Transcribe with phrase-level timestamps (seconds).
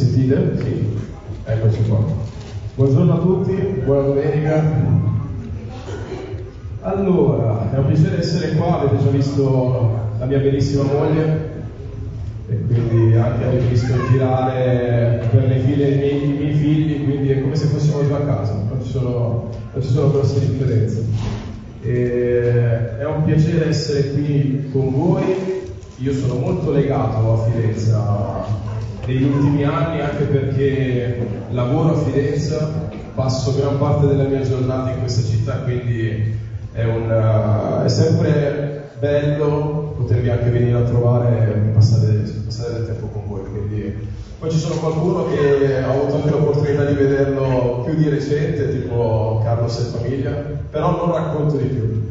[0.00, 0.56] sentite?
[0.56, 0.96] Sì.
[1.44, 2.02] Eccoci qua.
[2.74, 3.52] Buongiorno a tutti,
[3.84, 4.64] buona domenica.
[6.80, 11.48] Allora, è un piacere essere qua, avete già visto la mia bellissima moglie
[12.48, 17.32] e quindi anche avete visto girare per le file i miei, i miei figli, quindi
[17.32, 21.04] è come se fossimo già a casa, non ci sono, non ci sono grosse differenze.
[21.82, 25.24] E è un piacere essere qui con voi,
[25.96, 27.92] io sono molto legato a Firenze
[29.10, 32.58] negli ultimi anni anche perché lavoro a Firenze,
[33.14, 36.38] passo gran parte della mia giornata in questa città, quindi
[36.72, 43.06] è, un, è sempre bello potervi anche venire a trovare e passare, passare del tempo
[43.06, 43.42] con voi.
[43.50, 48.70] Quindi, poi ci sono qualcuno che ho avuto anche l'opportunità di vederlo più di recente,
[48.70, 50.30] tipo Carlos e famiglia,
[50.70, 52.08] però non racconto di più.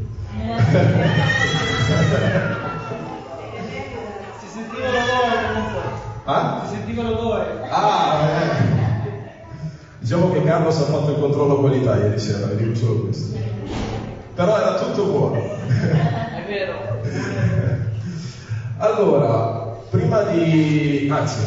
[6.30, 6.64] Ah?
[6.68, 7.68] Si sentiva l'odore.
[7.72, 8.78] Ah, eh.
[9.98, 13.36] Diciamo che Carlos ha fatto il controllo qualità ieri sera, vi dico solo questo.
[14.36, 15.38] Però era tutto buono.
[15.38, 17.02] È vero.
[18.78, 21.10] allora, prima di...
[21.12, 21.42] anzi,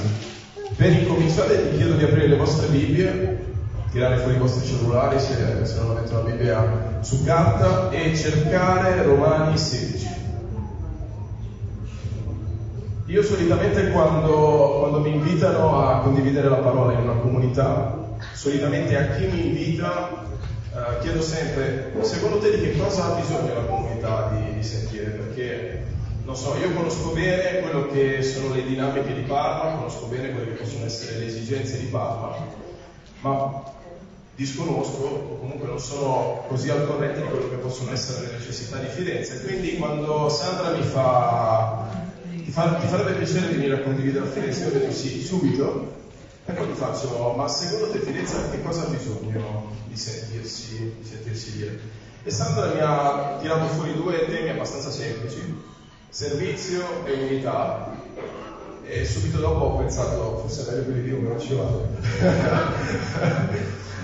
[0.75, 3.53] per incominciare vi chiedo di aprire le vostre Bibbie,
[3.93, 9.05] tirare fuori i vostri cellulari se, se non avete una Bibbia su carta e cercare
[9.05, 10.22] Romani 16.
[13.13, 17.95] Io solitamente quando, quando, mi invitano a condividere la parola in una comunità,
[18.33, 20.25] solitamente a chi mi invita
[20.75, 25.11] eh, chiedo sempre, secondo te di che cosa ha bisogno la comunità di, di, sentire?
[25.11, 25.85] Perché,
[26.25, 30.47] non so, io conosco bene quello che sono le dinamiche di Parma, conosco bene quelle
[30.47, 32.35] che possono essere le esigenze di Parma,
[33.21, 33.63] ma
[34.35, 38.79] disconosco o comunque non sono così al corrente di quello che possono essere le necessità
[38.79, 39.43] di Firenze.
[39.43, 42.02] Quindi quando Sandra mi fa
[42.53, 44.67] fa, ti farebbe piacere venire a condividere a Firenze?
[44.67, 46.01] Io sì, subito.
[46.45, 51.07] E poi ti faccio, ma secondo te Firenze che cosa ha bisogno di sentirsi, di
[51.07, 51.79] sentirsi dire?
[52.25, 55.41] E Sandra mi ha tirato fuori due temi abbastanza semplici,
[56.09, 57.91] servizio e unità.
[58.85, 61.89] E subito dopo ho pensato, forse è meglio quelli di non ci vado.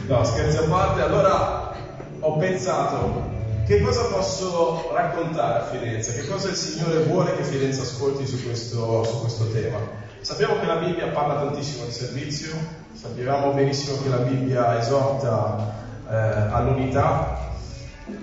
[0.07, 1.77] no, scherzi a parte, allora
[2.21, 3.28] ho pensato,
[3.69, 6.15] che cosa posso raccontare a Firenze?
[6.15, 9.77] Che cosa il Signore vuole che Firenze ascolti su questo, su questo tema?
[10.23, 12.57] Sappiamo che la Bibbia parla tantissimo di servizio,
[12.95, 15.75] sappiamo benissimo che la Bibbia esorta
[16.09, 17.51] eh, all'unità,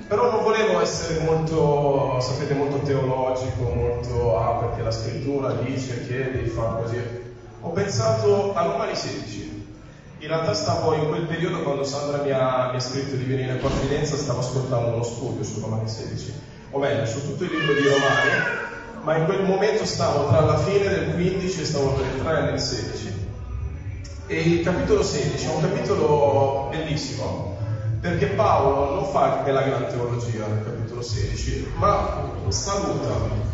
[0.08, 6.32] però non volevo essere molto, sapete, molto teologico, molto, ah, perché la scrittura dice che
[6.32, 6.98] devi fare così.
[7.62, 9.55] Ho pensato a Romani 16,
[10.20, 13.58] in realtà stavo in quel periodo quando Sandra mi ha, mi ha scritto di venire
[13.58, 16.34] qua a Firenze, stavo ascoltando uno studio su Romani 16,
[16.72, 18.64] o meglio, su tutto il libro di Romani,
[19.02, 22.60] ma in quel momento stavo tra la fine del 15 e stavo per entrare nel
[22.60, 23.24] 16.
[24.28, 27.58] E il capitolo 16 è un capitolo bellissimo,
[28.00, 33.14] perché Paolo non fa anche la gran teologia nel capitolo 16, ma saluta,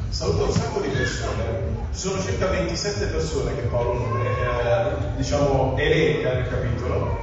[0.09, 6.47] saluta un sacco di persone sono circa 27 persone che Paolo eh, diciamo, elenca nel
[6.47, 7.17] capitolo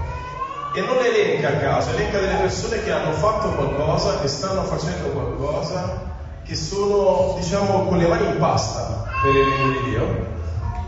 [0.75, 5.09] e non elenca a caso, elenca delle persone che hanno fatto qualcosa, che stanno facendo
[5.09, 6.03] qualcosa,
[6.45, 10.27] che sono diciamo con le mani in pasta per il regno di Dio.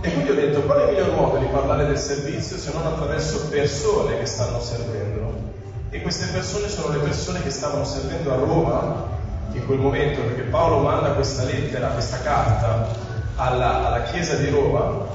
[0.02, 2.86] E quindi ho detto qual è il miglior modo di parlare del servizio se non
[2.86, 5.48] attraverso persone che stanno servendo?
[5.90, 9.18] E queste persone sono le persone che stavano servendo a Roma
[9.52, 12.88] in quel momento, perché Paolo manda questa lettera, questa carta
[13.36, 15.06] alla, alla Chiesa di Roma.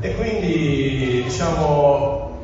[0.00, 2.38] E quindi diciamo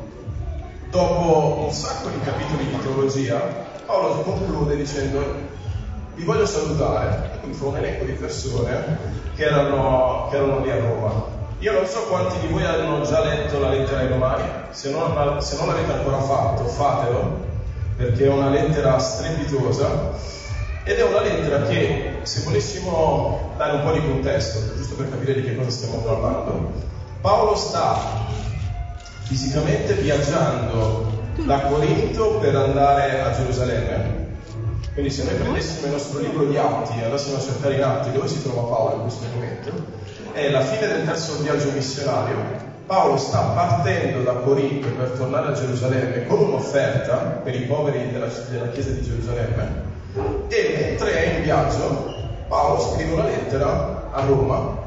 [0.89, 3.39] dopo un sacco di capitoli di teologia
[3.85, 5.23] Paolo conclude dicendo
[6.15, 8.97] vi voglio salutare quindi fa un elenco di persone
[9.35, 11.39] che erano, che erano lì a Roma.
[11.59, 15.41] Io non so quanti di voi hanno già letto la lettera ai Romani, se non,
[15.41, 17.39] se non l'avete ancora fatto, fatelo,
[17.97, 20.11] perché è una lettera strepitosa
[20.83, 25.35] ed è una lettera che, se volessimo dare un po' di contesto, giusto per capire
[25.35, 26.71] di che cosa stiamo parlando,
[27.21, 27.99] Paolo sta
[29.21, 34.29] fisicamente viaggiando da Corinto per andare a Gerusalemme.
[34.93, 38.11] Quindi se noi prendessimo il nostro libro di Atti e andassimo a cercare in Atti
[38.11, 39.71] dove si trova Paolo in questo momento,
[40.33, 42.69] è la fine del terzo viaggio missionario.
[42.87, 48.27] Paolo sta partendo da Corinto per tornare a Gerusalemme con un'offerta per i poveri della,
[48.49, 52.13] della chiesa di Gerusalemme e mentre è in viaggio,
[52.47, 54.77] Paolo scrive una lettera a Roma,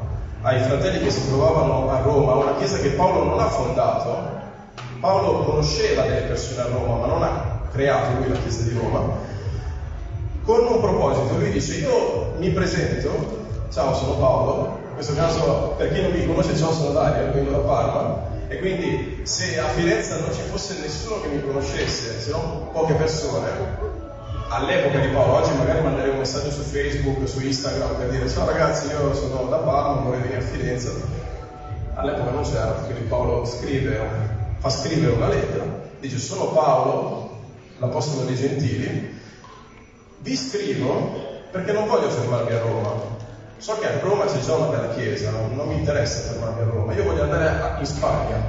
[0.41, 4.33] ai fratelli che si trovavano a Roma, una chiesa che Paolo non ha fondato.
[4.99, 9.13] Paolo conosceva delle persone a Roma, ma non ha creato lui la chiesa di Roma.
[10.43, 15.91] Con un proposito, lui dice, io mi presento, ciao sono Paolo, in questo caso per
[15.91, 20.19] chi non mi conosce ciao sono Dario, vengo da Parma, E quindi se a Firenze
[20.19, 23.49] non ci fosse nessuno che mi conoscesse, se non poche persone,
[24.55, 28.45] all'epoca di Paolo, oggi magari manderei un messaggio su Facebook, su Instagram per dire ciao
[28.45, 30.93] ragazzi io sono da Parma, vorrei venire a Firenze.
[31.95, 33.99] All'epoca non c'era, quindi Paolo scrive,
[34.59, 35.65] fa scrivere una lettera,
[35.99, 37.37] dice sono Paolo,
[37.79, 39.13] l'Apostolo dei Gentili,
[40.19, 43.13] vi scrivo perché non voglio fermarmi a Roma.
[43.57, 46.93] So che a Roma c'è già una bella chiesa, non mi interessa fermarmi a Roma,
[46.93, 48.41] io voglio andare in Spagna,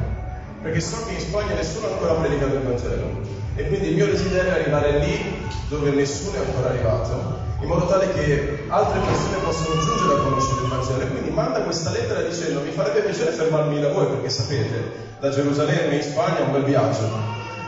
[0.63, 3.46] perché so che in Spagna nessuno ha ancora predicato il Vangelo.
[3.57, 7.87] E quindi il mio desiderio è arrivare lì dove nessuno è ancora arrivato, in modo
[7.87, 11.07] tale che altre persone possano giungere a conoscere il Vangelo.
[11.07, 15.97] Quindi manda questa lettera dicendo mi farebbe piacere fermarmi da voi, perché sapete, da Gerusalemme
[15.97, 17.09] in Spagna è un bel viaggio.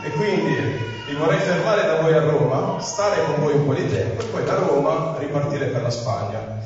[0.03, 0.55] E quindi
[1.07, 4.25] mi vorrei fermare da voi a Roma, stare con voi un po' di tempo e
[4.25, 6.57] poi da Roma ripartire per la Spagna.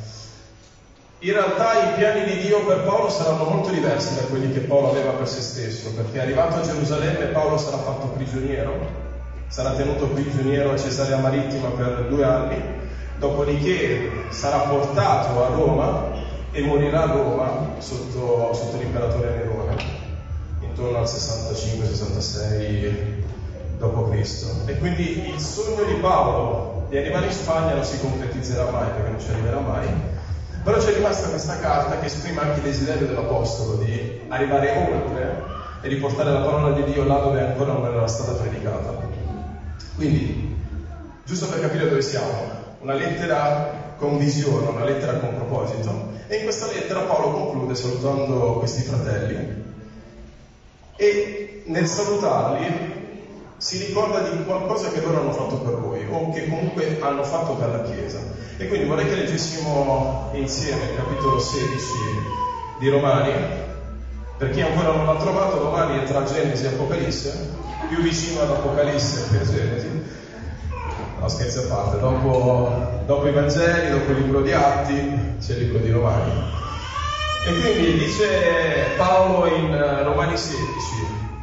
[1.20, 4.90] In realtà i piani di Dio per Paolo saranno molto diversi da quelli che Paolo
[4.90, 9.12] aveva per se stesso, perché arrivato a Gerusalemme Paolo sarà fatto prigioniero,
[9.48, 12.62] sarà tenuto prigioniero a Cesarea Marittima per due anni,
[13.18, 16.12] dopodiché sarà portato a Roma
[16.52, 19.76] e morirà a Roma sotto, sotto l'imperatore Nerone,
[20.60, 23.22] intorno al 65-66
[23.78, 24.46] d.C.
[24.66, 29.10] E quindi il sogno di Paolo di arrivare in Spagna non si concretizzerà mai, perché
[29.10, 29.88] non ci arriverà mai,
[30.64, 35.52] però c'è rimasta questa carta che esprime anche il desiderio dell'Apostolo di arrivare oltre
[35.82, 39.03] e di portare la parola di Dio là dove ancora non era stata predicata.
[39.96, 40.56] Quindi,
[41.24, 46.44] giusto per capire dove siamo, una lettera con visione, una lettera con proposito, e in
[46.44, 49.62] questa lettera Paolo conclude salutando questi fratelli
[50.96, 53.02] e nel salutarli
[53.58, 57.54] si ricorda di qualcosa che loro hanno fatto per voi o che comunque hanno fatto
[57.54, 58.20] per la Chiesa.
[58.58, 61.86] E quindi vorrei che leggessimo insieme il capitolo 16
[62.80, 63.72] di Romani.
[64.44, 67.50] Per chi ancora non l'ha trovato, Romani è tra Genesi e Apocalisse,
[67.88, 69.88] più vicino ad Apocalisse che a Genesi.
[71.18, 72.70] No, scherzi a parte, dopo,
[73.06, 76.44] dopo i Vangeli, dopo il libro di Atti, c'è il libro di Romani.
[77.46, 78.26] E quindi dice
[78.98, 80.60] Paolo in Romani 16,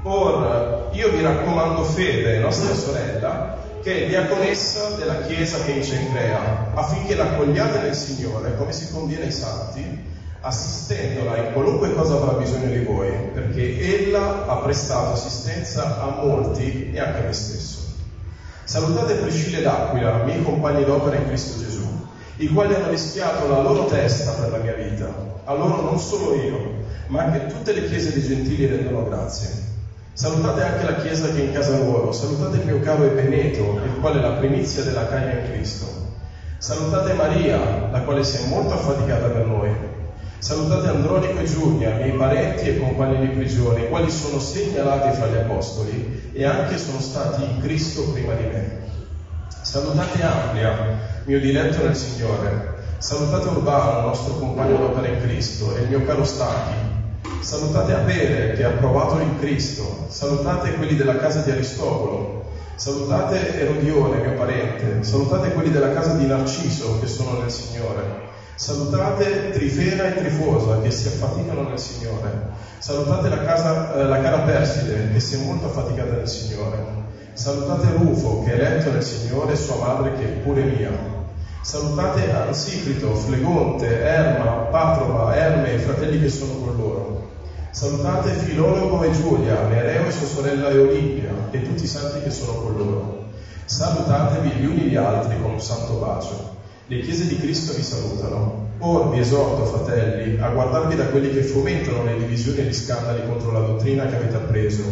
[0.02, 6.72] Or io vi raccomando Fede, nostra sorella, che è diaconessa della Chiesa che in Cencrea,
[6.74, 10.09] affinché l'accogliate nel Signore come si conviene ai santi,
[10.40, 16.90] assistendola in qualunque cosa avrà bisogno di voi, perché ella ha prestato assistenza a molti
[16.92, 17.78] e anche a me stesso.
[18.64, 21.86] Salutate Priscilla ed Aquila, miei compagni d'opera in Cristo Gesù,
[22.36, 25.12] i quali hanno rischiato la loro testa per la mia vita.
[25.44, 26.74] A loro non solo io,
[27.08, 29.68] ma anche tutte le chiese dei gentili rendono grazie.
[30.12, 34.00] Salutate anche la Chiesa che è in casa loro, salutate il mio caro Ebeneto, il
[34.00, 35.86] quale è la primizia della Caia in Cristo.
[36.58, 39.70] Salutate Maria, la quale si è molto affaticata per noi.
[40.40, 45.26] Salutate Andronico e Giulia, miei parenti e compagni di prigione, i quali sono segnalati fra
[45.26, 48.78] gli apostoli e anche sono stati in Cristo prima di me.
[49.60, 52.78] Salutate Amplia, mio diletto nel Signore.
[52.96, 56.88] Salutate Urbano, nostro compagno d'opera in Cristo, e il mio caro Stachi,
[57.40, 62.44] Salutate Apele che ha provato in Cristo, salutate quelli della casa di Aristotelo,
[62.76, 68.28] salutate Erodione, mio parente, salutate quelli della casa di Narciso che sono nel Signore,
[68.60, 74.40] salutate Trifena e Trifosa che si affaticano nel Signore, salutate la, casa, eh, la cara
[74.40, 76.76] Perside che si è molto affaticata nel Signore,
[77.32, 80.90] salutate Rufo che è eletto nel Signore e sua madre che è pure mia.
[81.62, 87.28] Salutate Ansifrito, Flegonte, Erma, Patrova, Erme e i fratelli che sono con loro.
[87.70, 92.60] Salutate Filologo e Giulia, Nereo e sua sorella Eolimpia e tutti i santi che sono
[92.60, 93.24] con loro.
[93.64, 96.58] Salutatevi gli uni gli altri con un santo bacio.
[96.90, 98.66] Le chiese di Cristo vi salutano.
[98.78, 103.24] Or vi esorto, fratelli, a guardarvi da quelli che fomentano le divisioni e gli scandali
[103.28, 104.82] contro la dottrina che avete appreso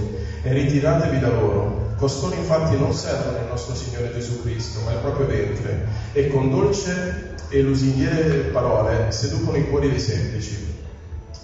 [0.42, 1.94] e ritiratevi da loro.
[1.96, 6.50] Costoro infatti non servono il nostro Signore Gesù Cristo, ma il proprio ventre, e con
[6.50, 10.76] dolce e lusinghiere parole seducono i cuori dei semplici.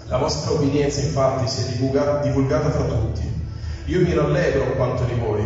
[0.07, 3.29] La vostra obbedienza infatti si è divulgata, divulgata fra tutti.
[3.87, 5.43] Io mi rallegro quanto di voi.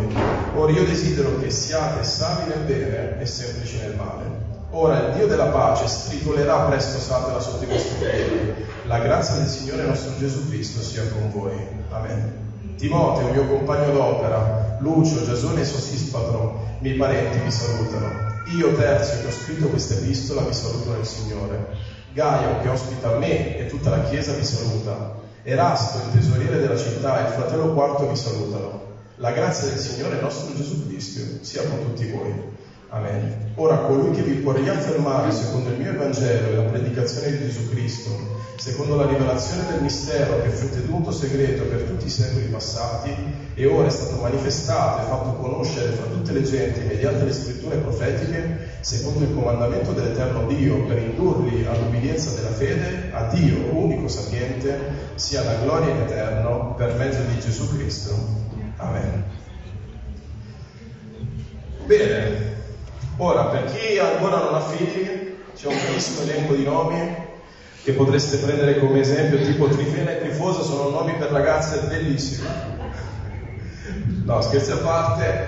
[0.53, 4.38] Ora io desidero che siate savi nel bene e semplici nel male.
[4.71, 8.53] Ora il Dio della pace stritolerà presto Satana sotto i vostri piedi.
[8.85, 11.57] La grazia del Signore nostro Gesù Cristo sia con voi.
[11.89, 12.75] Amen.
[12.77, 18.11] Timoteo, mio compagno d'opera, Lucio, Giasone e Sosispatro, miei parenti vi salutano.
[18.55, 21.67] Io, Terzio, che ho scritto questa epistola, vi saluto nel Signore.
[22.13, 25.15] Gaio, che ospita me e tutta la Chiesa, vi saluta.
[25.41, 28.81] Erasto, il tesoriere della città, e il fratello quarto vi salutano.
[29.15, 32.57] La grazia del Signore nostro Gesù Cristo sia con tutti voi.
[32.91, 33.51] Amen.
[33.55, 37.69] Ora colui che vi può riaffermare secondo il mio Evangelo e la predicazione di Gesù
[37.69, 38.09] Cristo,
[38.55, 43.13] secondo la rivelazione del mistero che fu tenuto segreto per tutti i secoli passati
[43.53, 47.77] e ora è stato manifestato e fatto conoscere fra tutte le genti mediante le scritture
[47.77, 54.77] profetiche, secondo il comandamento dell'Eterno Dio, per indurli all'ubbidienza della fede, a Dio, unico sapiente,
[55.13, 58.17] sia la gloria in eterno per mezzo di Gesù Cristo.
[58.77, 59.23] Amen.
[61.85, 62.57] Bene,
[63.21, 67.27] Ora, per chi ancora non ha figli, c'è un bellissimo elenco di nomi
[67.83, 72.47] che potreste prendere come esempio, tipo Trifena e Trifosa sono nomi per ragazze bellissimi.
[74.23, 75.47] No, scherzi a parte,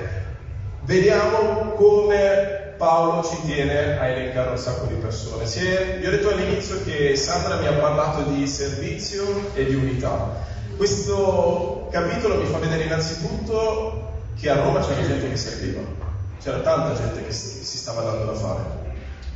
[0.82, 5.46] vediamo come Paolo ci tiene a elencare un sacco di persone.
[5.46, 10.44] È, vi ho detto all'inizio che Sandra mi ha parlato di servizio e di unità.
[10.75, 16.11] Questo capitolo mi fa vedere innanzitutto che a Roma c'era gente che serviva
[16.41, 18.63] c'era tanta gente che si stava dando da fare,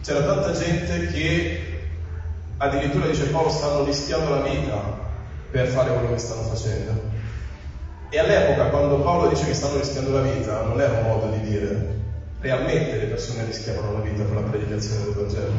[0.02, 1.80] c'era tanta gente che
[2.58, 4.82] addirittura dice Paolo stanno rischiando la vita
[5.52, 7.14] per fare quello che stanno facendo.
[8.10, 11.42] E all'epoca quando Paolo dice che stanno rischiando la vita non era un modo di
[11.42, 11.94] dire
[12.40, 15.54] realmente le persone rischiavano la vita con la predicazione del Vangelo.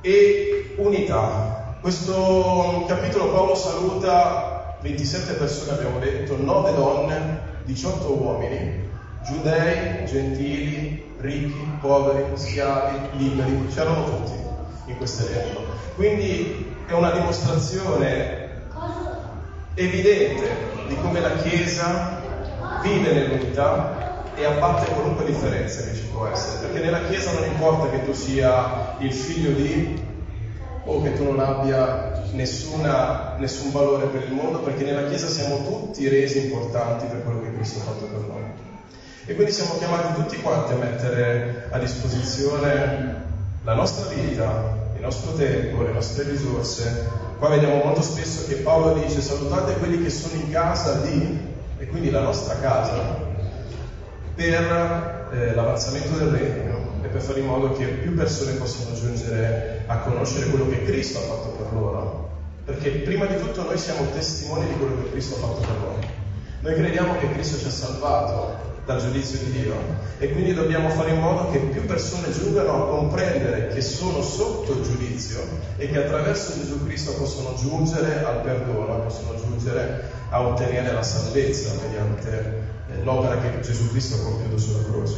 [0.00, 1.76] E unità.
[1.80, 8.87] Questo capitolo Paolo saluta 27 persone, abbiamo detto, 9 donne, 18 uomini
[9.24, 14.32] giudei, gentili, ricchi, poveri, schiavi, liberi, c'erano tutti
[14.86, 15.62] in questo elenco.
[15.94, 18.46] Quindi è una dimostrazione
[19.74, 20.48] evidente
[20.88, 22.20] di come la Chiesa
[22.82, 27.90] vive nell'unità e abbatte qualunque differenza che ci può essere, perché nella Chiesa non importa
[27.90, 30.06] che tu sia il figlio di
[30.84, 35.64] o che tu non abbia nessuna, nessun valore per il mondo, perché nella Chiesa siamo
[35.64, 38.37] tutti resi importanti per quello che Cristo ha fatto per noi.
[39.28, 43.26] E quindi siamo chiamati tutti quanti a mettere a disposizione
[43.62, 47.10] la nostra vita, il nostro tempo, le nostre risorse.
[47.38, 51.40] Qua vediamo molto spesso che Paolo dice salutate quelli che sono in casa di,
[51.76, 53.18] e quindi la nostra casa,
[54.34, 59.82] per eh, l'avanzamento del regno e per fare in modo che più persone possano giungere
[59.88, 62.30] a conoscere quello che Cristo ha fatto per loro.
[62.64, 66.17] Perché prima di tutto noi siamo testimoni di quello che Cristo ha fatto per noi.
[66.60, 69.76] Noi crediamo che Cristo ci ha salvato dal giudizio di Dio
[70.18, 74.72] e quindi dobbiamo fare in modo che più persone giungano a comprendere che sono sotto
[74.72, 75.38] il giudizio
[75.76, 81.74] e che attraverso Gesù Cristo possono giungere al perdono, possono giungere a ottenere la salvezza
[81.80, 85.16] mediante eh, l'opera che Gesù Cristo ha compiuto sulla croce.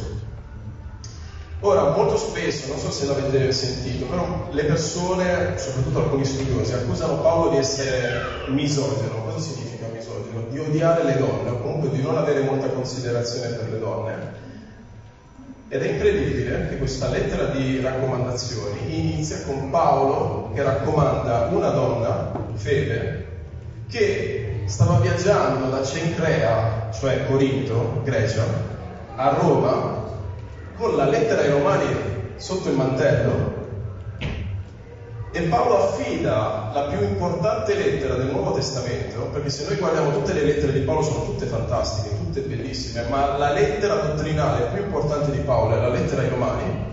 [1.61, 7.21] Ora, molto spesso, non so se l'avete sentito, però le persone, soprattutto alcuni studiosi, accusano
[7.21, 9.23] Paolo di essere misogeno.
[9.25, 9.70] Cosa significa?
[10.61, 14.39] Di odiare le donne o comunque di non avere molta considerazione per le donne.
[15.67, 22.31] Ed è incredibile che questa lettera di raccomandazioni inizia con Paolo che raccomanda una donna,
[22.55, 23.25] Fede,
[23.87, 28.43] che stava viaggiando da Cencrea, cioè Corinto, Grecia,
[29.15, 30.03] a Roma,
[30.75, 31.87] con la lettera ai Romani
[32.35, 33.50] sotto il mantello
[35.33, 40.33] e Paolo affida la più importante lettera del Nuovo Testamento, perché se noi guardiamo tutte
[40.33, 45.31] le lettere di Paolo sono tutte fantastiche, tutte bellissime, ma la lettera dottrinale più importante
[45.31, 46.85] di Paolo è la lettera ai Romani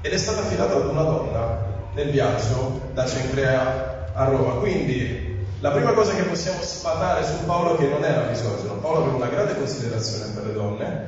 [0.00, 1.58] ed è stata affidata ad una donna
[1.92, 4.54] nel viaggio da Cencrea a Roma.
[4.54, 9.02] Quindi la prima cosa che possiamo sfatare su Paolo è che non era misogino, Paolo
[9.02, 11.06] aveva una grande considerazione per le donne,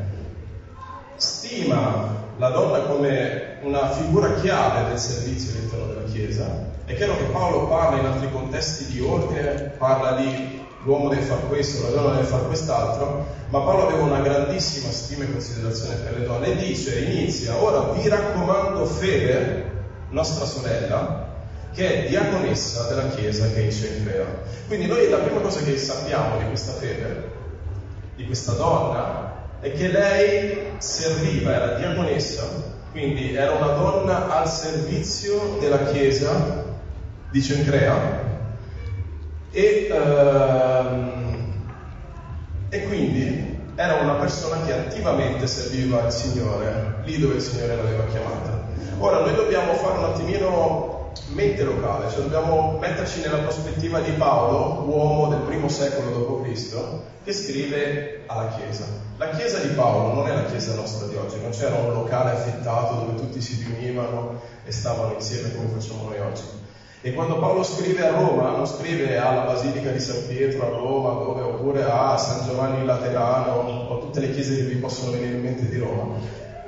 [1.17, 6.75] stima la donna come una figura chiave del servizio all'interno della Chiesa.
[6.85, 11.43] È chiaro che Paolo parla in altri contesti di ordine, parla di l'uomo deve fare
[11.49, 16.19] questo, la donna deve fare quest'altro, ma Paolo aveva una grandissima stima e considerazione per
[16.19, 19.71] le donne e dice, inizia, ora vi raccomando Fede,
[20.11, 21.35] nostra sorella,
[21.75, 24.25] che è diaconessa della Chiesa che è in Cencrea.
[24.69, 27.31] Quindi noi la prima cosa che sappiamo di questa fede,
[28.15, 35.59] di questa donna, è che lei serviva, era diaconessa, quindi era una donna al servizio
[35.61, 36.65] della Chiesa
[37.29, 38.25] di Cencrea
[39.51, 41.45] e, ehm,
[42.71, 48.07] e quindi era una persona che attivamente serviva il Signore, lì dove il Signore l'aveva
[48.07, 48.65] chiamata.
[48.97, 50.96] Ora noi dobbiamo fare un attimino
[51.29, 56.77] mente locale, cioè dobbiamo metterci nella prospettiva di Paolo, uomo del primo secolo d.C.,
[57.25, 58.87] che scrive alla Chiesa.
[59.17, 62.33] La Chiesa di Paolo non è la Chiesa nostra di oggi, non c'era un locale
[62.33, 66.43] affittato dove tutti si riunivano e stavano insieme come facciamo noi oggi.
[67.01, 71.23] E quando Paolo scrive a Roma, non scrive alla Basilica di San Pietro a Roma,
[71.23, 75.43] dove, oppure a San Giovanni Laterano o tutte le chiese che vi possono venire in
[75.43, 76.15] mente di Roma,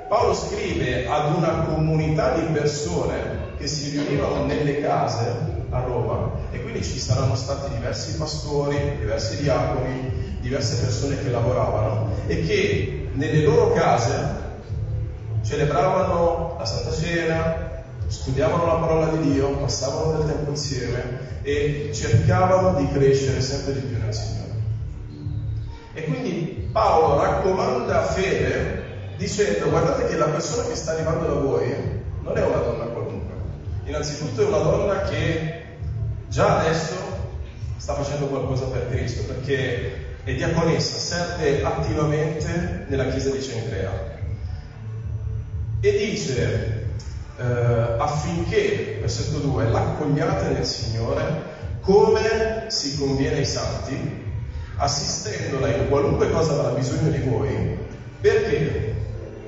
[0.07, 6.61] Paolo scrive ad una comunità di persone che si riunivano nelle case a Roma e
[6.61, 13.43] quindi ci saranno stati diversi pastori, diversi diaconi, diverse persone che lavoravano e che nelle
[13.43, 14.47] loro case
[15.43, 22.79] celebravano la Santa Cena, studiavano la parola di Dio, passavano del tempo insieme e cercavano
[22.79, 24.53] di crescere sempre di più nel Signore.
[25.93, 28.87] E quindi Paolo raccomanda fede
[29.17, 31.75] dicendo guardate che la persona che sta arrivando da voi
[32.21, 32.88] non è una donna
[33.89, 35.63] innanzitutto è una donna che
[36.27, 36.95] già adesso
[37.75, 44.17] sta facendo qualcosa per Cristo, perché è diaconessa, serve attivamente nella chiesa di Cencrea.
[45.81, 46.87] E dice
[47.37, 54.27] eh, affinché, versetto 2, l'accogliate nel Signore come si conviene ai santi,
[54.77, 57.77] assistendola in qualunque cosa avrà bisogno di voi.
[58.21, 58.95] Perché?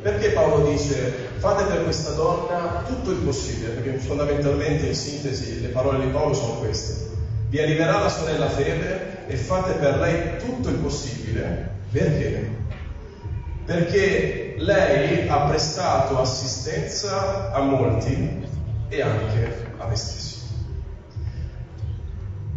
[0.01, 5.69] Perché Paolo dice fate per questa donna tutto il possibile, perché fondamentalmente in sintesi le
[5.69, 7.09] parole di Paolo sono queste.
[7.49, 11.71] Vi arriverà la sorella fede e fate per lei tutto il possibile.
[11.89, 12.47] Perché?
[13.65, 18.47] Perché lei ha prestato assistenza a molti
[18.89, 20.37] e anche a me stesso.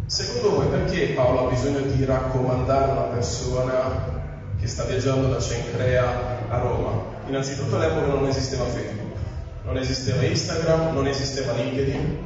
[0.05, 4.13] Secondo voi perché Paolo ha bisogno di raccomandare una persona
[4.59, 7.14] che sta viaggiando da Cencrea a Roma?
[7.27, 9.17] Innanzitutto all'epoca non esisteva Facebook,
[9.63, 12.25] non esisteva Instagram, non esisteva LinkedIn,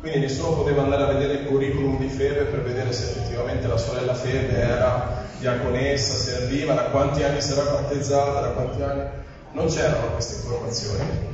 [0.00, 3.76] quindi nessuno poteva andare a vedere il curriculum di Febe per vedere se effettivamente la
[3.76, 9.02] sorella Febe era diaconessa, serviva, da quanti anni si era battezzata, da quanti anni.
[9.52, 11.28] Non c'erano queste informazioni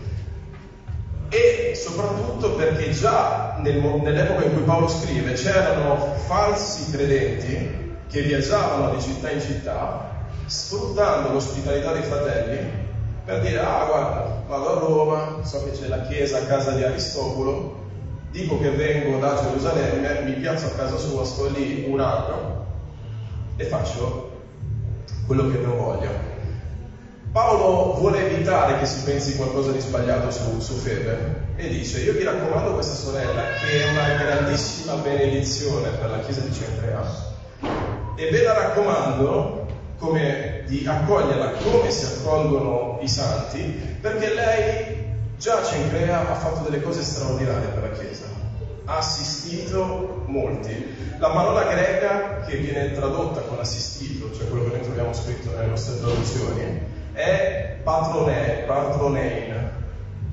[1.28, 8.94] e soprattutto perché già nel, nell'epoca in cui Paolo scrive c'erano falsi credenti che viaggiavano
[8.94, 10.14] di città in città
[10.46, 12.85] sfruttando l'ospitalità dei fratelli
[13.26, 16.84] per dire ah guarda vado a Roma, so che c'è la chiesa a casa di
[16.84, 17.74] Aristotelo,
[18.30, 22.64] dico che vengo da Gerusalemme, mi piazzo a casa sua, sto lì un anno
[23.56, 24.30] e faccio
[25.26, 26.34] quello che non voglio.
[27.32, 32.12] Paolo vuole evitare che si pensi qualcosa di sbagliato su, su Fede e dice io
[32.12, 37.02] vi raccomando questa sorella che è una grandissima benedizione per la chiesa di Centrea
[38.14, 39.65] e ve la raccomando
[39.98, 45.04] come di accoglierla come si accolgono i santi perché lei
[45.38, 48.24] già Cencrea ha fatto delle cose straordinarie per la chiesa.
[48.84, 50.94] Ha assistito molti.
[51.18, 55.66] La parola greca che viene tradotta con assistito cioè quello che noi troviamo scritto nelle
[55.66, 56.80] nostre traduzioni
[57.12, 59.70] è patrone, patronein,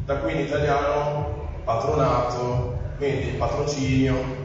[0.05, 4.41] da qui in italiano patronato, quindi patrocinio.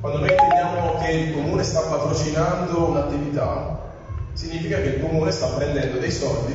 [0.00, 3.79] Quando noi intendiamo che il comune sta patrocinando un'attività,
[4.32, 6.54] significa che il comune sta prendendo dei soldi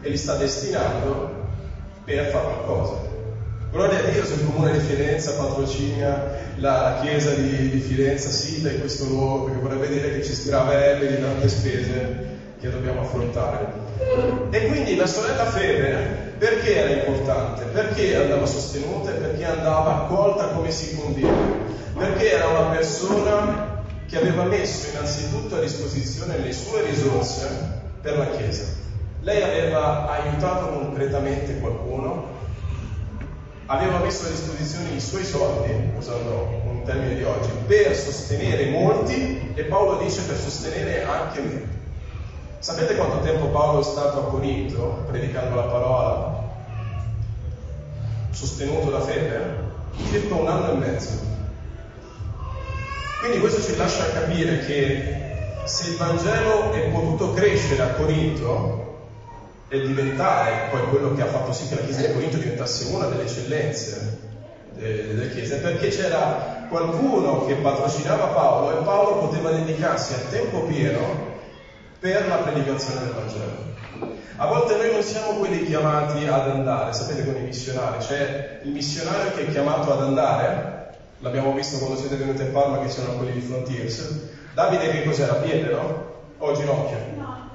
[0.00, 1.40] e li sta destinando
[2.04, 3.10] per fare qualcosa.
[3.70, 8.70] Gloria a Dio se il comune di Firenze patrocina la, chiesa di, di Firenze Sita
[8.70, 13.72] in questo luogo, perché vorrebbe dire che ci sgravelle di tante spese che dobbiamo affrontare.
[14.50, 17.64] E quindi la sorella Fede perché era importante?
[17.64, 21.70] Perché andava sostenuta e perché andava accolta come si conviene?
[21.96, 23.81] Perché era una persona
[24.12, 27.48] che aveva messo innanzitutto a disposizione le sue risorse
[28.02, 28.64] per la Chiesa.
[29.20, 32.26] Lei aveva aiutato concretamente qualcuno,
[33.64, 39.50] aveva messo a disposizione i suoi soldi, usando un termine di oggi, per sostenere molti
[39.54, 41.62] e Paolo dice per sostenere anche me.
[42.58, 46.42] Sapete quanto tempo Paolo è stato a Corinto predicando la parola?
[48.28, 49.70] Sostenuto da fede?
[50.10, 51.31] Circa un anno e mezzo.
[53.22, 55.14] Quindi questo ci lascia capire che
[55.64, 58.96] se il Vangelo è potuto crescere a Corinto
[59.68, 63.06] e diventare poi quello che ha fatto sì che la Chiesa di Corinto diventasse una
[63.06, 64.18] delle eccellenze
[64.72, 71.36] delle chiese, perché c'era qualcuno che patrocinava Paolo e Paolo poteva dedicarsi a tempo pieno
[72.00, 74.16] per la predicazione del Vangelo.
[74.34, 78.70] A volte noi non siamo quelli chiamati ad andare, sapete con i missionari, c'è il
[78.70, 80.81] missionario che è chiamato ad andare,
[81.22, 84.28] l'abbiamo visto quando siete venuti a Parma che c'erano quelli di Frontiers.
[84.54, 85.34] Davide che cos'era?
[85.34, 86.10] Piede, no?
[86.38, 86.98] O ginocchio?
[87.16, 87.50] No,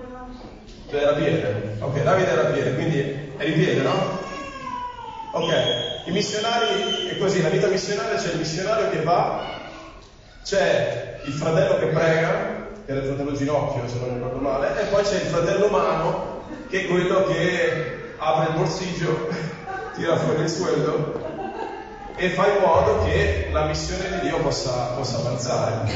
[0.89, 1.75] cioè era piede.
[1.79, 4.25] Ok, Davide era piede, quindi eri piede, no?
[5.31, 5.53] Ok,
[6.05, 9.45] i missionari è così, la vita missionaria c'è il missionario che va,
[10.43, 14.85] c'è il fratello che prega, che era il fratello Ginocchio, se non ricordo male, e
[14.85, 19.27] poi c'è il fratello Mano, che è quello che apre il borsiggio,
[19.93, 21.26] tira fuori il sueldo
[22.17, 25.91] e fa in modo che la missione di Dio possa, possa avanzare.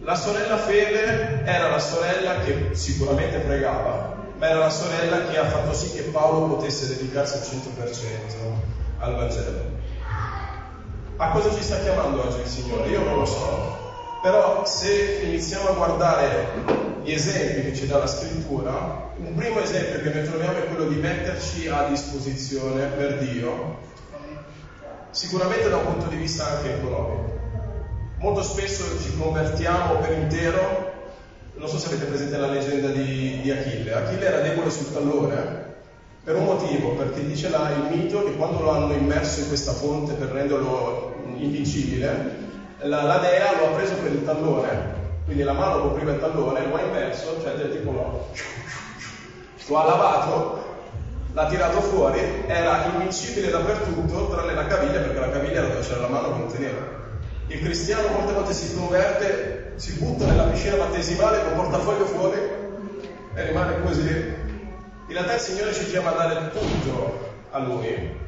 [0.00, 5.44] La sorella Fede era la sorella che sicuramente pregava, ma era la sorella che ha
[5.44, 9.78] fatto sì che Paolo potesse dedicarsi al 100% al Vangelo.
[11.16, 12.88] A cosa ci sta chiamando oggi il Signore?
[12.88, 13.76] Io non lo so,
[14.20, 16.46] però se iniziamo a guardare
[17.02, 20.84] gli esempi che ci dà la scrittura, un primo esempio che noi troviamo è quello
[20.84, 23.88] di metterci a disposizione per Dio,
[25.10, 27.38] sicuramente da un punto di vista anche economico.
[28.18, 30.90] Molto spesso ci convertiamo per intero
[31.60, 33.92] non so se avete presente la leggenda di, di Achille.
[33.92, 35.68] Achille era debole sul tallone
[36.24, 39.72] per un motivo, perché dice là il mito che quando lo hanno immerso in questa
[39.72, 45.52] fonte per renderlo invincibile, la, la dea lo ha preso per il tallone, quindi la
[45.52, 47.92] mano copriva il tallone, lo ha immerso, cioè del tipo
[49.66, 50.69] lo ha lavato,
[51.32, 56.00] l'ha tirato fuori, era invincibile dappertutto, tranne la caviglia, perché la caviglia era dove c'era
[56.00, 56.98] la mano che non teneva.
[57.46, 62.38] Il cristiano molte volte si converte, si butta nella piscina battesimale con portafoglio fuori
[63.34, 64.08] e rimane così.
[64.08, 68.18] In realtà il Signore ci chiama a dare tutto a Lui.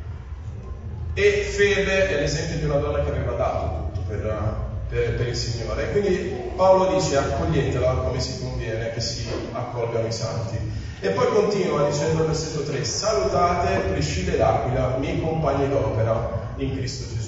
[1.14, 4.54] E fede è l'esempio di una donna che aveva dato tutto per,
[4.88, 5.84] per, per il Signore.
[5.84, 10.58] E quindi Paolo dice accoglietela come si conviene che si accolgano i santi.
[11.04, 16.76] E poi continua dicendo al versetto 3, salutate Priscilla ed Aquila, miei compagni d'opera in
[16.76, 17.22] Cristo Gesù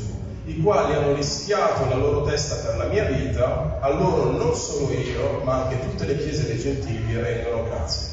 [0.47, 4.93] i quali hanno rischiato la loro testa per la mia vita, a loro non solo
[4.93, 8.09] io, ma anche tutte le chiese dei gentili rendono grazie.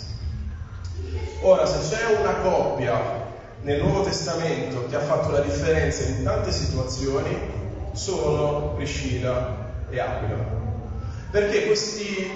[1.41, 3.29] Ora, se c'è una coppia
[3.63, 7.37] nel Nuovo Testamento che ha fatto la differenza in tante situazioni,
[7.91, 10.59] sono Priscilla e Aquila.
[11.31, 12.31] Perché questi,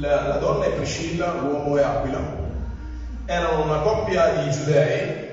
[0.00, 2.18] la, la donna e Priscilla, l'uomo e Aquila,
[3.26, 5.28] erano una coppia di giudei.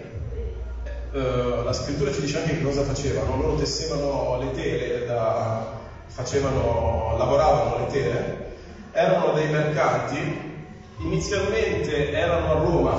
[1.14, 5.66] Eh, la scrittura ci dice anche che cosa facevano, loro tessevano le tele, da,
[6.08, 8.46] facevano, lavoravano le tele,
[8.92, 10.66] erano dei mercanti,
[11.00, 12.98] inizialmente erano a Roma,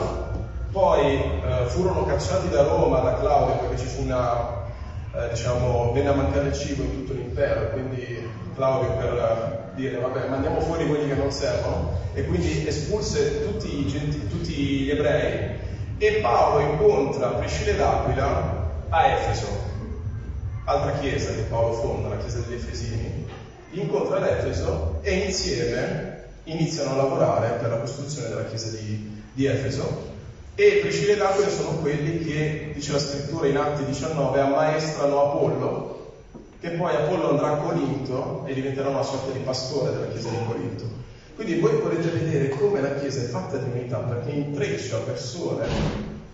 [0.73, 4.65] poi eh, furono cacciati da Roma, da Claudio, perché ci fu una,
[5.15, 10.29] eh, diciamo, venne a mancare il cibo in tutto l'impero, quindi Claudio per dire vabbè
[10.29, 15.57] mandiamo fuori quelli che non servono e quindi espulse tutti, genti, tutti gli ebrei.
[15.99, 19.47] E Paolo incontra Priscilla d'Aquila a Efeso,
[20.65, 23.27] altra chiesa che Paolo fonda, la chiesa degli Efesini,
[23.71, 29.23] li incontra ad Efeso e insieme iniziano a lavorare per la costruzione della chiesa di,
[29.33, 30.07] di Efeso.
[30.55, 35.98] E Priscilla ed Aquila sono quelli che, dice la scrittura in Atti 19, ammaestrano Apollo,
[36.61, 40.39] che poi Apollo andrà a Corinto e diventerà una sorta di pastore della chiesa di
[40.47, 40.85] Corinto.
[41.39, 45.67] Quindi voi potete vedere come la Chiesa è fatta di unità perché intreccia persone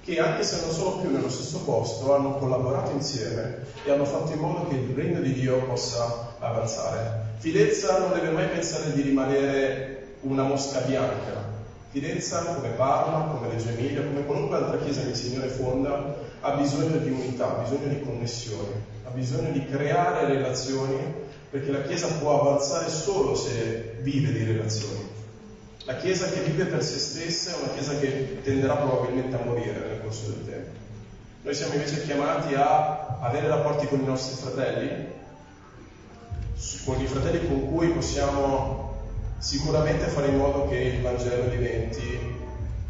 [0.01, 4.33] che anche se non sono più nello stesso posto hanno collaborato insieme e hanno fatto
[4.33, 7.33] in modo che il regno di Dio possa avanzare.
[7.37, 11.53] Fidenza non deve mai pensare di rimanere una mosca bianca.
[11.91, 16.51] Fidenza, come Parma, come Reggio Emilia, come qualunque altra chiesa che il Signore fonda, ha
[16.57, 18.69] bisogno di unità, ha bisogno di connessioni,
[19.05, 25.09] ha bisogno di creare relazioni perché la Chiesa può avanzare solo se vive di relazioni.
[25.85, 29.79] La Chiesa che vive per se stessa è una Chiesa che tenderà probabilmente a morire
[29.79, 30.79] nel corso del tempo.
[31.43, 35.07] Noi siamo invece chiamati a avere rapporti con i nostri fratelli,
[36.85, 38.93] con i fratelli con cui possiamo
[39.39, 42.19] sicuramente fare in modo che il Vangelo diventi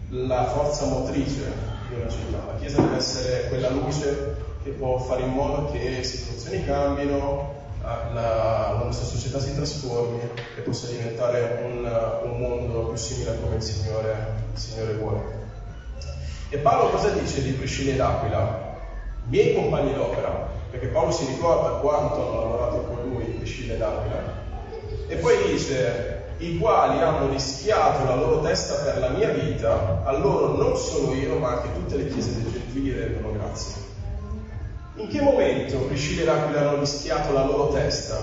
[0.08, 2.38] la forza motrice una città.
[2.46, 7.52] La Chiesa deve essere quella luce che può fare in modo che situazioni cambino,
[7.82, 10.20] la, la, nostra società si trasformi
[10.56, 14.14] e possa diventare un, un mondo più simile a come il Signore,
[14.52, 15.42] il Signore vuole.
[16.48, 18.72] E Paolo cosa dice di Priscilla ed Aquila?
[19.26, 24.42] Miei compagni d'opera, perché Paolo si ricorda quanto hanno lavorato con lui Priscilla ed Aquila,
[25.08, 30.16] e poi dice i quali hanno rischiato la loro testa per la mia vita, a
[30.16, 33.74] loro non solo io, ma anche tutte le chiese dei gentili rendono grazie.
[34.96, 38.16] In che momento Priscilla e Aquila hanno rischiato la loro testa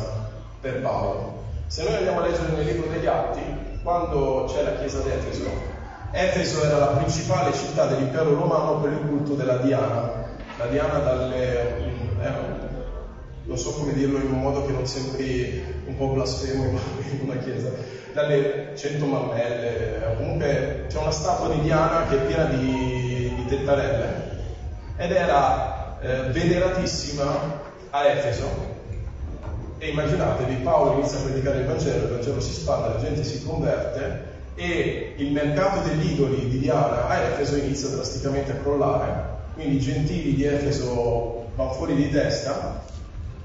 [0.59, 1.39] per Paolo?
[1.67, 3.41] Se noi andiamo a leggere nel libro degli Atti,
[3.81, 5.49] quando c'è la chiesa di Efeso,
[6.11, 10.11] Efeso era la principale città dell'impero romano per il culto della Diana.
[10.57, 11.87] La Diana dalle...
[12.19, 12.60] Eh,
[13.51, 16.63] non so come dirlo in un modo che non sembri un po' blasfemo
[17.11, 17.69] in una chiesa,
[18.13, 24.39] dalle cento mammelle, comunque c'è una statua di Diana che è piena di, di tettarelle
[24.95, 27.59] ed era eh, veneratissima
[27.89, 28.69] a Efeso.
[29.79, 33.43] E immaginatevi, Paolo inizia a predicare il Vangelo, il Vangelo si spanda, la gente si
[33.43, 39.29] converte e il mercato degli idoli di Diana a Efeso inizia drasticamente a crollare.
[39.55, 42.89] Quindi i gentili di Efeso vanno fuori di testa,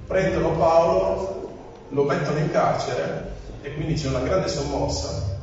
[0.06, 1.50] prendono Paolo,
[1.88, 5.34] lo mettono in carcere e quindi c'è una grande sommossa.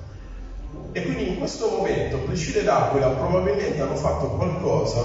[0.91, 5.02] E quindi in questo momento Priscilla ed Aquila probabilmente hanno fatto qualcosa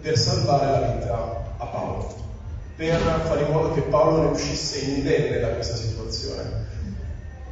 [0.00, 2.14] per salvare la vita a Paolo,
[2.76, 6.66] per fare in modo che Paolo ne uscisse indenne da questa situazione.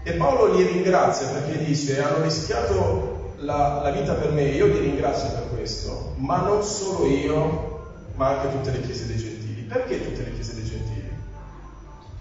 [0.02, 4.78] E Paolo li ringrazia perché dice hanno rischiato la, la vita per me, io li
[4.78, 7.80] ringrazio per questo, ma non solo io,
[8.14, 9.62] ma anche tutte le chiese dei gentili.
[9.62, 10.95] Perché tutte le chiese dei gentili?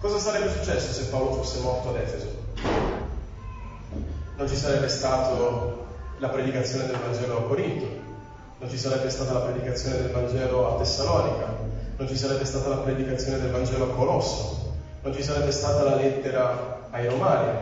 [0.06, 2.28] Cosa sarebbe successo se Paolo fosse morto ad Efeso?
[4.36, 5.36] Non ci sarebbe stata
[6.18, 7.86] la predicazione del Vangelo a Corinto,
[8.60, 11.56] non ci sarebbe stata la predicazione del Vangelo a Tessalonica,
[11.96, 15.96] non ci sarebbe stata la predicazione del Vangelo a Colosso, non ci sarebbe stata la
[15.96, 17.58] lettera ai Romani,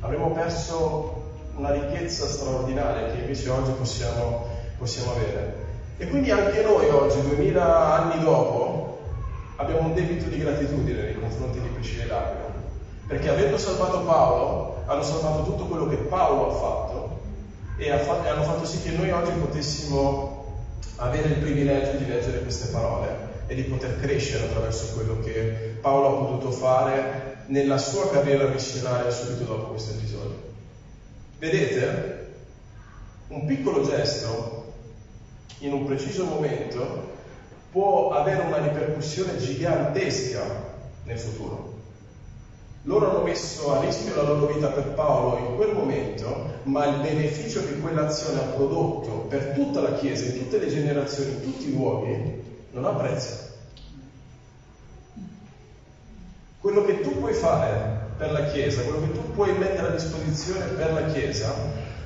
[0.00, 5.68] avremmo perso una ricchezza straordinaria che invece oggi possiamo, possiamo avere.
[5.96, 8.69] E quindi anche noi oggi, duemila anni dopo,
[9.60, 12.52] abbiamo un debito di gratitudine nei confronti di Priscilla e d'Aquila,
[13.06, 17.18] perché avendo salvato Paolo, hanno salvato tutto quello che Paolo ha fatto
[17.76, 20.38] e, ha fatto, e hanno fatto sì che noi oggi potessimo
[20.96, 26.08] avere il privilegio di leggere queste parole e di poter crescere attraverso quello che Paolo
[26.08, 30.36] ha potuto fare nella sua carriera missionaria subito dopo questo episodio.
[31.38, 32.18] Vedete?
[33.28, 34.64] Un piccolo gesto
[35.58, 37.18] in un preciso momento
[37.70, 40.42] può avere una ripercussione gigantesca
[41.04, 41.78] nel futuro.
[42.84, 47.00] Loro hanno messo a rischio la loro vita per Paolo in quel momento, ma il
[47.00, 51.68] beneficio che quell'azione ha prodotto per tutta la Chiesa, in tutte le generazioni, in tutti
[51.68, 53.48] i luoghi, non ha prezzo.
[56.58, 60.64] Quello che tu puoi fare per la Chiesa, quello che tu puoi mettere a disposizione
[60.64, 61.54] per la Chiesa,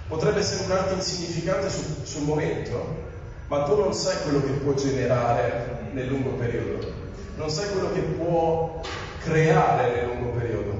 [0.09, 3.04] potrebbe sembrarti insignificante sul, sul momento,
[3.49, 6.93] ma tu non sai quello che può generare nel lungo periodo,
[7.37, 8.81] non sai quello che può
[9.23, 10.73] creare nel lungo periodo.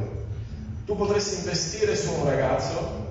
[0.85, 3.03] Tu potresti investire su un ragazzo,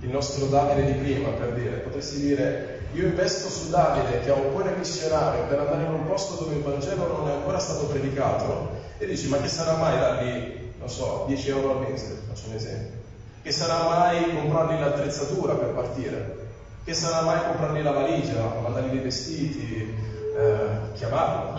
[0.00, 4.32] il nostro Davide di prima per dire, potresti dire io investo su Davide che è
[4.32, 7.86] un cuore missionario per andare in un posto dove il Vangelo non è ancora stato
[7.86, 12.48] predicato e dici, ma che sarà mai dargli, non so, 10 euro al mese, faccio
[12.48, 13.02] un esempio?
[13.42, 16.43] Che sarà mai comprargli l'attrezzatura per partire?
[16.84, 19.96] Che sarà mai comprargli la valigia, mandargli dei vestiti,
[20.36, 21.58] eh, chiamarlo,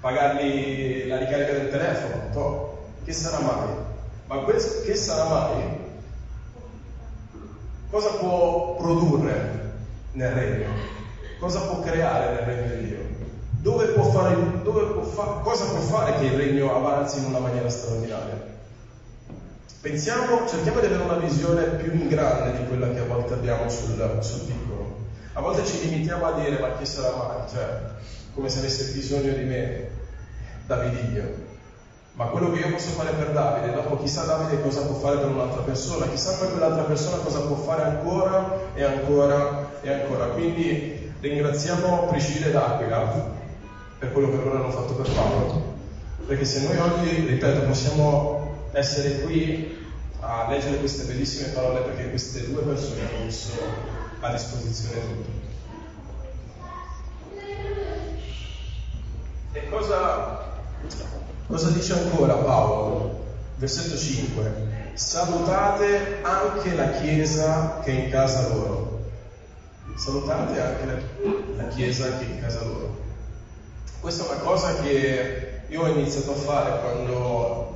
[0.00, 2.30] pagargli la ricarica del telefono?
[2.32, 2.78] To.
[3.04, 3.68] Che sarà mai?
[4.26, 5.86] Ma questo, che sarà mai?
[7.88, 9.74] Cosa può produrre
[10.10, 10.66] nel regno?
[11.38, 13.06] Cosa può creare nel regno di Dio?
[13.60, 17.38] Dove può fare, dove può fa, cosa può fare che il regno avanzi in una
[17.38, 18.57] maniera straordinaria?
[19.80, 23.70] Pensiamo, cerchiamo di avere una visione più in grande di quella che a volte abbiamo
[23.70, 24.96] sul, sul piccolo.
[25.34, 27.48] A volte ci limitiamo a dire ma chi sarà mai?
[27.48, 27.78] Cioè,
[28.34, 29.88] come se avesse bisogno di me,
[30.66, 31.46] Davidiglio.
[32.14, 35.28] Ma quello che io posso fare per Davide, dopo chissà Davide cosa può fare per
[35.28, 40.24] un'altra persona, chissà poi quell'altra persona cosa può fare ancora e ancora e ancora.
[40.26, 43.32] Quindi ringraziamo Priscilla ed Aquila
[44.00, 45.76] per quello che loro hanno fatto per Paolo.
[46.26, 48.37] Perché se noi oggi, ripeto, possiamo
[48.78, 49.76] essere qui
[50.20, 53.52] a leggere queste bellissime parole perché queste due persone hanno messo
[54.20, 55.46] a disposizione tutto.
[59.52, 60.60] E cosa,
[61.46, 63.26] cosa dice ancora Paolo?
[63.56, 64.66] Versetto 5.
[64.94, 69.10] Salutate anche la Chiesa che è in casa loro.
[69.96, 72.96] Salutate anche la, la Chiesa che è in casa loro.
[74.00, 77.67] Questa è una cosa che io ho iniziato a fare quando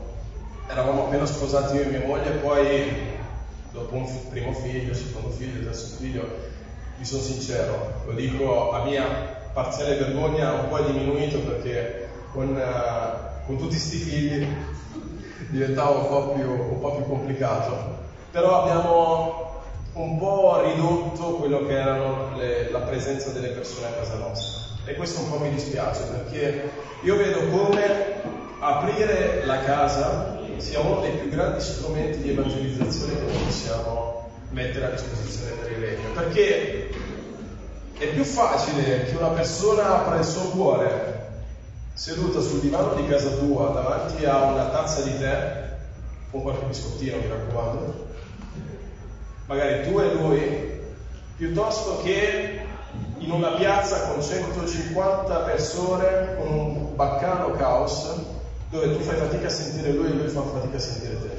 [0.73, 3.11] eravamo appena sposati io e mia moglie, poi
[3.73, 6.27] dopo un primo figlio, secondo figlio, terzo figlio,
[6.97, 9.05] vi sono sincero, lo dico a mia
[9.53, 12.59] parziale vergogna un po' è diminuito perché con,
[13.45, 14.47] con tutti questi figli
[15.51, 18.01] diventava un po, più, un po' più complicato.
[18.31, 19.51] Però abbiamo
[19.93, 21.99] un po' ridotto quello che era
[22.71, 24.61] la presenza delle persone a casa nostra.
[24.87, 26.71] E questo un po' mi dispiace perché
[27.03, 28.21] io vedo come
[28.59, 34.91] aprire la casa sia uno dei più grandi strumenti di evangelizzazione che possiamo mettere a
[34.91, 36.11] disposizione per il regno.
[36.15, 36.91] Perché
[37.99, 41.31] è più facile che una persona apra il suo cuore
[41.95, 45.71] seduta sul divano di casa tua davanti a una tazza di tè
[46.31, 48.07] con qualche biscottino, mi raccomando,
[49.47, 50.81] magari tu e lui,
[51.37, 52.61] piuttosto che
[53.19, 58.09] in una piazza con 150 persone, con un baccano caos,
[58.73, 61.37] dove tu fai fatica a sentire lui e lui fa fatica a sentire te.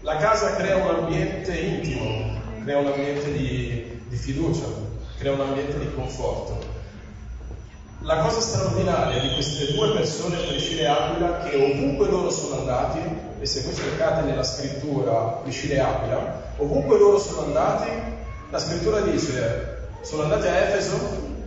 [0.00, 4.66] La casa crea un ambiente intimo, crea un ambiente di, di fiducia,
[5.18, 6.78] crea un ambiente di conforto.
[8.02, 12.98] la cosa straordinaria di queste due persone, Priscilla e Aquila, che ovunque loro sono andati,
[13.38, 17.88] e se voi cercate nella scrittura Priscilla e Aquila, ovunque loro sono andati,
[18.50, 20.96] la scrittura dice, sono andati a Efeso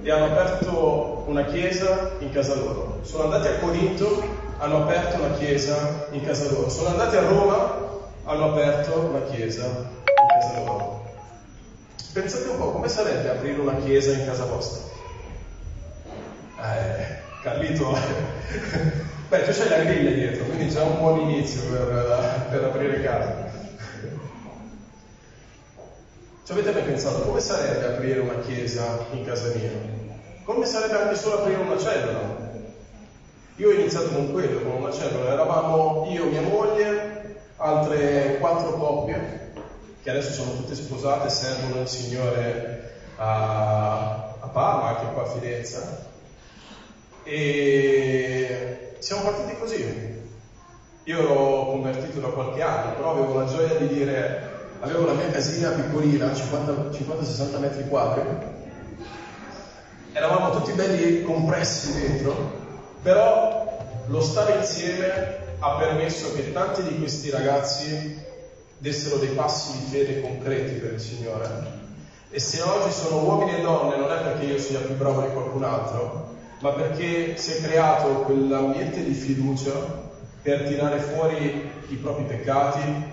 [0.03, 5.33] e hanno aperto una chiesa in casa loro, sono andati a Corinto, hanno aperto una
[5.33, 11.11] chiesa in casa loro, sono andati a Roma, hanno aperto una chiesa in casa loro.
[12.13, 14.83] Pensate un po' come sarebbe aprire una chiesa in casa vostra?
[16.61, 17.91] Eh, Carlito,
[19.27, 23.51] beh, tu c'hai la griglia dietro, quindi già un buon inizio per, per aprire casa.
[26.45, 29.71] Ci avete mai pensato come sarebbe aprire una chiesa in casa mia?
[30.45, 32.42] Come sarebbe anche solo aprire una cellula?
[33.57, 39.51] Io ho iniziato con quello, con una cellula, eravamo io, mia moglie, altre quattro coppie,
[40.01, 46.05] che adesso sono tutte sposate, servono il Signore a, a Parma, anche qua a Firenze,
[47.23, 50.21] e siamo partiti così.
[51.03, 55.29] Io ero convertito da qualche anno, però avevo la gioia di dire, avevo la mia
[55.29, 58.23] casina piccolina, 50-60 metri quadri,
[60.11, 62.62] eravamo tutti belli compressi dentro,
[63.03, 68.21] però lo stare insieme ha permesso che tanti di questi ragazzi
[68.77, 71.81] dessero dei passi di fede concreti per il Signore.
[72.29, 75.31] E se oggi sono uomini e donne non è perché io sia più bravo di
[75.31, 79.71] qualcun altro, ma perché si è creato quell'ambiente di fiducia
[80.41, 83.11] per tirare fuori i propri peccati,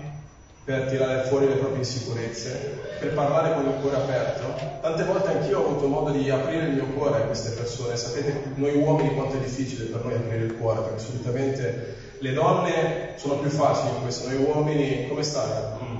[0.71, 4.79] per tirare fuori le proprie insicurezze, per parlare con il cuore aperto.
[4.79, 7.97] Tante volte anch'io ho avuto modo di aprire il mio cuore a queste persone.
[7.97, 13.13] Sapete noi uomini quanto è difficile per noi aprire il cuore, perché solitamente le donne
[13.17, 15.61] sono più facili in questo, noi uomini come stai?
[15.83, 15.97] Mm.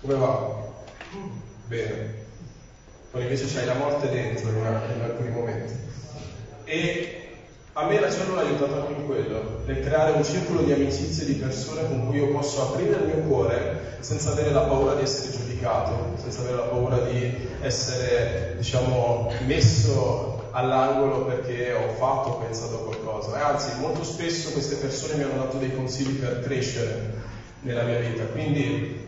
[0.00, 0.56] Come va?
[1.16, 1.30] Mm.
[1.66, 2.18] Bene.
[3.10, 5.74] Poi invece c'hai la morte dentro in, alcuni momenti.
[6.64, 7.19] E
[7.72, 11.24] a me la cellula ha aiutato anche in quello, nel creare un circolo di amicizie
[11.24, 15.02] di persone con cui io posso aprire il mio cuore senza avere la paura di
[15.02, 22.36] essere giudicato, senza avere la paura di essere, diciamo, messo all'angolo perché ho fatto o
[22.38, 23.38] pensato qualcosa.
[23.38, 27.12] E anzi, molto spesso queste persone mi hanno dato dei consigli per crescere
[27.60, 28.24] nella mia vita.
[28.24, 29.06] Quindi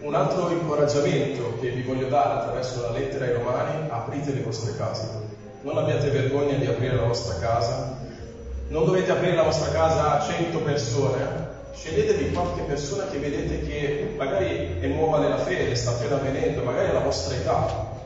[0.00, 4.76] un altro incoraggiamento che vi voglio dare attraverso la lettera ai Romani, aprite le vostre
[4.76, 5.27] case
[5.62, 7.98] non abbiate vergogna di aprire la vostra casa,
[8.68, 14.14] non dovete aprire la vostra casa a 100 persone, sceglietevi qualche persona che vedete che
[14.16, 17.96] magari è nuova nella fede, sta appena venendo, magari è la vostra età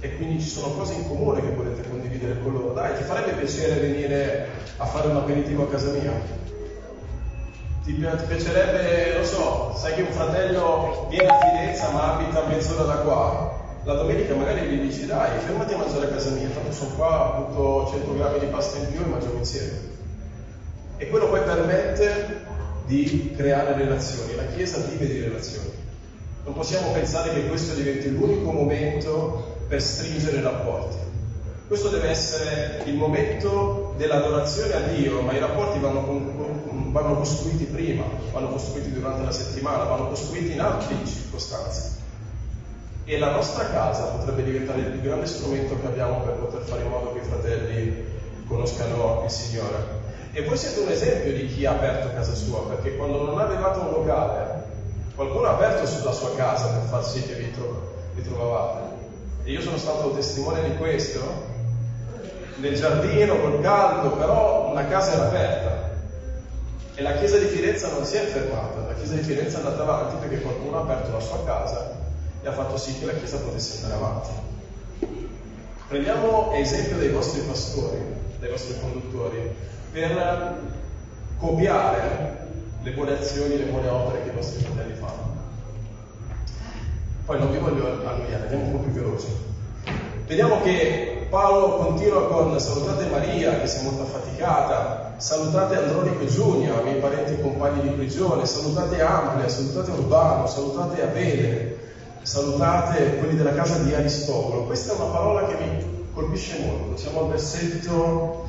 [0.00, 2.72] e quindi ci sono cose in comune che potete condividere con loro.
[2.72, 6.12] Dai, ti farebbe piacere venire a fare un aperitivo a casa mia?
[7.84, 12.96] Ti, piacerebbe, non so, sai che un fratello viene a Fidenza ma abita mezz'ora da
[12.98, 13.47] qua?
[13.84, 17.46] La domenica magari gli dici dai fermati a mangiare a casa mia, tanto sono qua,
[17.48, 19.96] butto 100 grammi di pasta in più e mangiamo insieme.
[20.96, 22.46] E quello poi permette
[22.86, 25.70] di creare relazioni, la Chiesa vive di relazioni.
[26.44, 30.96] Non possiamo pensare che questo diventi l'unico momento per stringere rapporti.
[31.66, 36.04] Questo deve essere il momento dell'adorazione a Dio, ma i rapporti vanno,
[36.90, 41.97] vanno costruiti prima, vanno costruiti durante la settimana, vanno costruiti in altre circostanze
[43.08, 46.82] e la nostra casa potrebbe diventare il più grande strumento che abbiamo per poter fare
[46.82, 48.04] in modo che i fratelli
[48.46, 49.96] conoscano il Signore.
[50.32, 53.78] E voi siete un esempio di chi ha aperto casa sua, perché quando non avevate
[53.78, 54.62] un locale,
[55.14, 58.80] qualcuno ha aperto la sua casa per far sì che vi, tro- vi trovavate.
[59.44, 61.46] E io sono stato testimone di questo,
[62.56, 65.88] nel giardino, col caldo, però una casa era aperta.
[66.92, 69.80] E la chiesa di Firenze non si è fermata, la chiesa di Firenze è andata
[69.80, 71.97] avanti perché qualcuno ha aperto la sua casa
[72.42, 74.28] e ha fatto sì che la Chiesa potesse andare avanti.
[75.88, 77.98] Prendiamo esempio dei vostri pastori,
[78.38, 79.54] dei vostri conduttori,
[79.90, 80.60] per
[81.38, 82.46] copiare
[82.82, 85.36] le buone azioni, le buone opere che i vostri fratelli fanno.
[87.24, 89.26] Poi non vi voglio annoiare, andiamo un po' più veloci.
[90.26, 96.26] Vediamo che Paolo continua con salutate Maria che si è molto affaticata, salutate Andronico e
[96.26, 101.77] Giunia, miei parenti e compagni di prigione, salutate Amplia, salutate Urbano, salutate Abele,
[102.22, 104.64] salutate quelli della casa di Aristotelo.
[104.64, 106.96] Questa è una parola che mi colpisce molto.
[106.96, 108.46] Siamo al versetto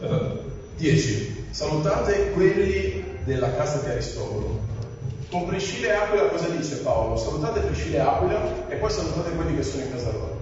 [0.00, 0.40] eh,
[0.76, 1.46] 10.
[1.50, 4.68] Salutate quelli della casa di Aristotelo.
[5.30, 7.16] Con Priscilla e Aquila cosa dice Paolo?
[7.16, 10.38] Salutate Priscilla e Aquila e poi salutate quelli che sono in casa loro.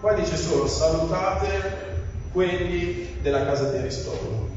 [0.00, 1.90] Qua dice solo salutate
[2.32, 4.50] quelli della casa di Aristotelo.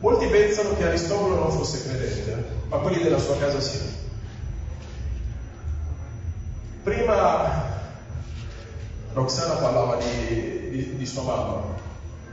[0.00, 3.78] Molti pensano che Aristotelo non fosse credente, ma quelli della sua casa sì.
[6.84, 7.64] Prima
[9.14, 11.62] Roxana parlava di, di, di sua mamma.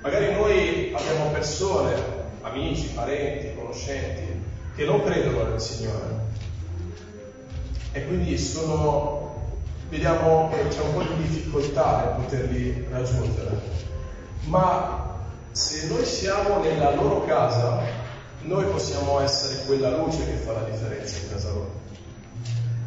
[0.01, 1.95] Magari noi abbiamo persone,
[2.41, 4.43] amici, parenti, conoscenti,
[4.75, 6.19] che non credono nel Signore.
[7.93, 9.53] E quindi sono,
[9.87, 13.57] vediamo che c'è un po' di difficoltà nel poterli raggiungere.
[14.47, 15.17] Ma
[15.51, 17.79] se noi siamo nella loro casa,
[18.41, 21.90] noi possiamo essere quella luce che fa la differenza in casa loro.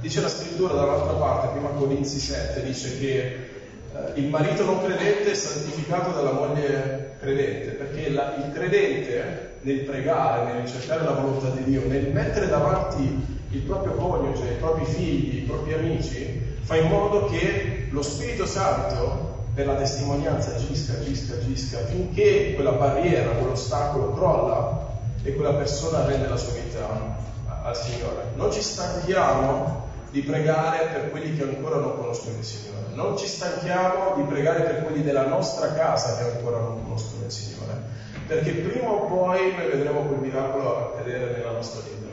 [0.05, 5.31] Dice la scrittura dall'altra parte, prima Corinzi 7, dice che eh, il marito non credente
[5.31, 11.49] è santificato dalla moglie credente, perché la, il credente nel pregare, nel ricercare la volontà
[11.57, 16.77] di Dio, nel mettere davanti il proprio coniuge, i propri figli, i propri amici, fa
[16.77, 23.31] in modo che lo Spirito Santo per la testimonianza agisca, agisca, agisca, finché quella barriera,
[23.31, 24.87] quell'ostacolo crolla
[25.23, 27.23] e quella persona rende la sua vita
[27.63, 28.33] al Signore.
[28.35, 29.84] Non ci stanchiamo
[30.15, 32.87] di pregare per quelli che ancora non conoscono il Signore.
[32.95, 37.33] Non ci stanchiamo di pregare per quelli della nostra casa che ancora non conoscono il
[37.33, 37.83] Signore.
[38.25, 42.13] Perché prima o poi noi vedremo quel miracolo accadere nella nostra vita.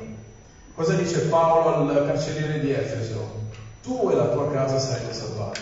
[0.73, 3.49] Cosa dice Paolo al carceriere di Efeso?
[3.83, 5.61] Tu e la tua casa sarete salvati.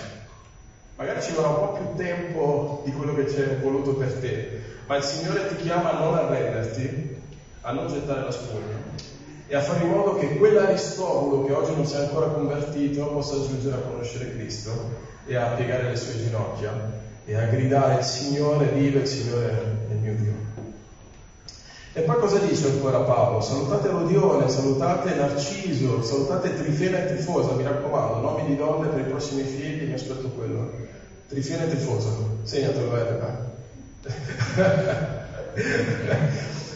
[0.95, 4.95] Magari ci vorrà un po' più tempo di quello che c'è voluto per te, ma
[4.95, 7.17] il Signore ti chiama a non arrenderti,
[7.61, 8.79] a non gettare la spugna
[9.49, 13.33] e a fare in modo che quell'Aristobulo che oggi non si è ancora convertito possa
[13.47, 14.91] giungere a conoscere Cristo
[15.25, 16.71] e a piegare le sue ginocchia
[17.25, 19.49] e a gridare il Signore vive, il Signore
[19.87, 20.33] è il mio Dio.
[21.93, 23.41] E poi cosa dice ancora Paolo?
[23.41, 29.09] Salutate Rodione, salutate Narciso, salutate Trifena e Trifosa, mi raccomando, nomi di donne per i
[29.09, 30.71] prossimi figli, mi aspetto quello.
[31.27, 32.09] Trifena e Trifosa,
[32.43, 33.47] segnatelo Erika.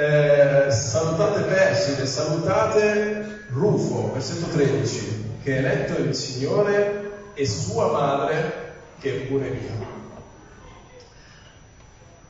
[0.00, 8.74] Eh, salutate Perside, salutate Rufo, versetto 13, che è eletto il Signore e sua madre
[9.00, 9.86] che è pure mia.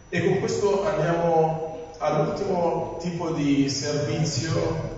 [0.08, 4.96] E con questo andiamo all'ultimo tipo di servizio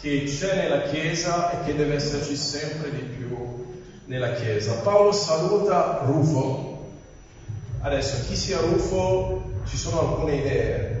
[0.00, 4.74] che c'è nella Chiesa e che deve esserci sempre di più nella Chiesa.
[4.74, 6.92] Paolo saluta Rufo.
[7.80, 10.93] Adesso, chi sia Rufo, ci sono alcune idee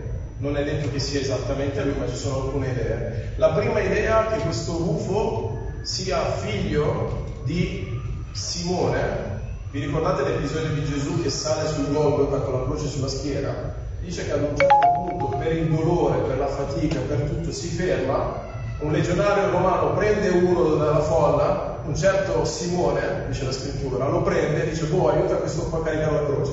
[0.44, 3.32] non è detto che sia esattamente lui, ma ci sono alcune idee.
[3.36, 7.98] La prima idea è che questo Rufo sia figlio di
[8.32, 9.32] Simone.
[9.70, 13.74] Vi ricordate l'episodio di Gesù che sale sul Golgotha con la croce sulla schiera?
[14.02, 17.68] Dice che ad un certo punto, per il dolore, per la fatica, per tutto, si
[17.68, 18.52] ferma.
[18.80, 24.66] Un legionario romano prende uno dalla folla, un certo Simone, dice la scrittura, lo prende
[24.66, 26.52] e dice, boh, aiuta questo qua a caricare la croce.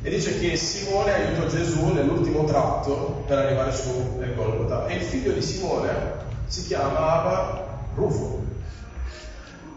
[0.00, 4.86] E dice che Simone aiutò Gesù nell'ultimo tratto per arrivare su nel Golgotha.
[4.86, 5.90] E il figlio di Simone
[6.46, 8.44] si chiamava Rufo.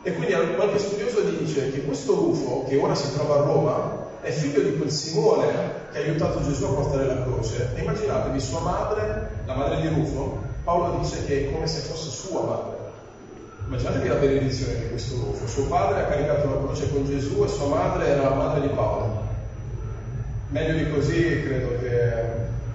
[0.03, 4.29] E quindi qualche studioso dice che questo Rufo, che ora si trova a Roma, è
[4.29, 5.47] figlio di quel Simone
[5.91, 7.71] che ha aiutato Gesù a portare la croce.
[7.75, 12.09] E immaginatevi sua madre, la madre di Rufo, Paolo dice che è come se fosse
[12.11, 12.79] sua madre.
[13.65, 15.47] Immaginatevi la benedizione di questo Rufo.
[15.47, 18.67] Suo padre ha caricato la croce con Gesù e sua madre era la madre di
[18.67, 19.10] Paolo
[20.51, 22.13] meglio di così credo che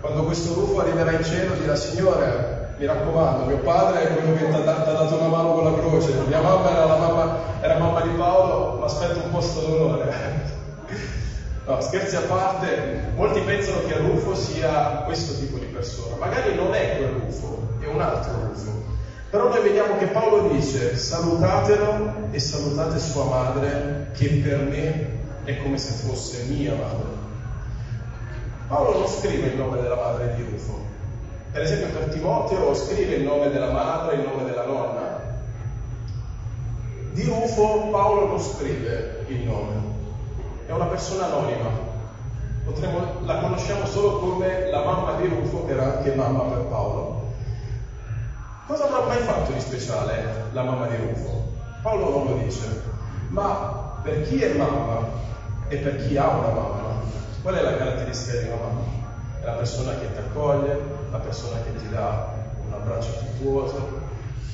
[0.00, 4.48] quando questo Rufo arriverà in cielo dirà Signore, mi raccomando, mio padre è quello che
[4.48, 8.00] ti ha dato una mano con la croce, mia mamma era, la mamma, era mamma
[8.02, 10.54] di Paolo, ma aspetta un posto d'onore.
[11.66, 16.72] No, scherzi a parte, molti pensano che Rufo sia questo tipo di persona, magari non
[16.72, 18.84] è quel Rufo, è un altro Rufo.
[19.30, 25.08] Però noi vediamo che Paolo dice salutatelo e salutate sua madre che per me
[25.42, 27.15] è come se fosse mia madre.
[28.68, 30.80] Paolo non scrive il nome della madre di Rufo.
[31.52, 35.20] Per esempio per Timoteo scrive il nome della madre il nome della nonna.
[37.12, 39.74] Di Rufo Paolo non scrive il nome.
[40.66, 41.70] È una persona anonima.
[42.64, 47.22] Potremmo, la conosciamo solo come la mamma di Rufo, che era anche mamma per Paolo.
[48.66, 51.44] Cosa avrà mai fatto di speciale la mamma di Rufo?
[51.82, 52.66] Paolo non lo dice,
[53.28, 55.06] ma per chi è mamma
[55.68, 56.98] e per chi ha una mamma,
[57.47, 58.82] Qual è la caratteristica di una mamma?
[59.40, 60.80] È la persona che ti accoglie,
[61.12, 62.28] la persona che ti dà
[62.66, 63.88] un abbraccio affettuoso,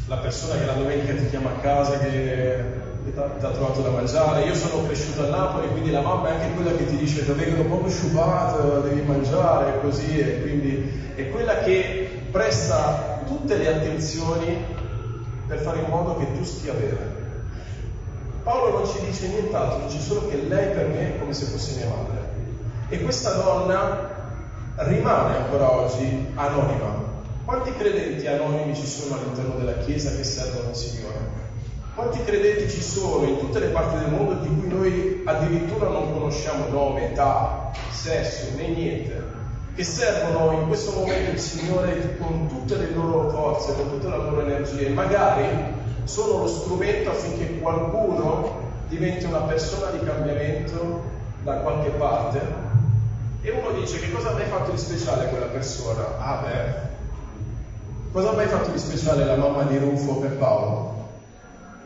[0.08, 2.62] la persona che la domenica ti chiama a casa che
[3.02, 4.42] ti ha trovato da mangiare.
[4.42, 7.32] Io sono cresciuto a Napoli, quindi la mamma è anche quella che ti dice che
[7.32, 10.78] vengono poco sciupato, devi mangiare, così, e quindi
[11.14, 14.54] è quella che presta tutte le attenzioni
[15.46, 17.20] per fare in modo che tu stia bene.
[18.42, 21.72] Paolo non ci dice nient'altro, dice solo che lei per me è come se fosse
[21.72, 22.21] mia madre.
[22.92, 24.06] E questa donna
[24.74, 26.94] rimane ancora oggi anonima.
[27.42, 31.16] Quanti credenti anonimi ci sono all'interno della Chiesa che servono il Signore?
[31.94, 36.12] Quanti credenti ci sono in tutte le parti del mondo di cui noi addirittura non
[36.12, 39.24] conosciamo nome, età, sesso, né niente,
[39.74, 44.18] che servono in questo momento il Signore con tutte le loro forze, con tutta la
[44.18, 45.46] loro energia e magari
[46.04, 52.40] sono lo strumento affinché qualcuno diventi una persona di cambiamento da qualche parte
[53.40, 56.16] e uno dice che cosa mai fatto di speciale quella persona?
[56.18, 56.72] Ah beh,
[58.12, 61.10] cosa mai fatto di speciale la mamma di Rufo per Paolo?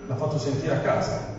[0.07, 1.35] L'ha fatto sentire a casa.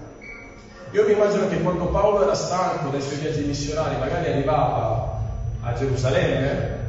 [0.92, 5.20] Io mi immagino che quando Paolo era stanco dai suoi viaggi missionari, magari arrivava
[5.62, 6.80] a Gerusalemme,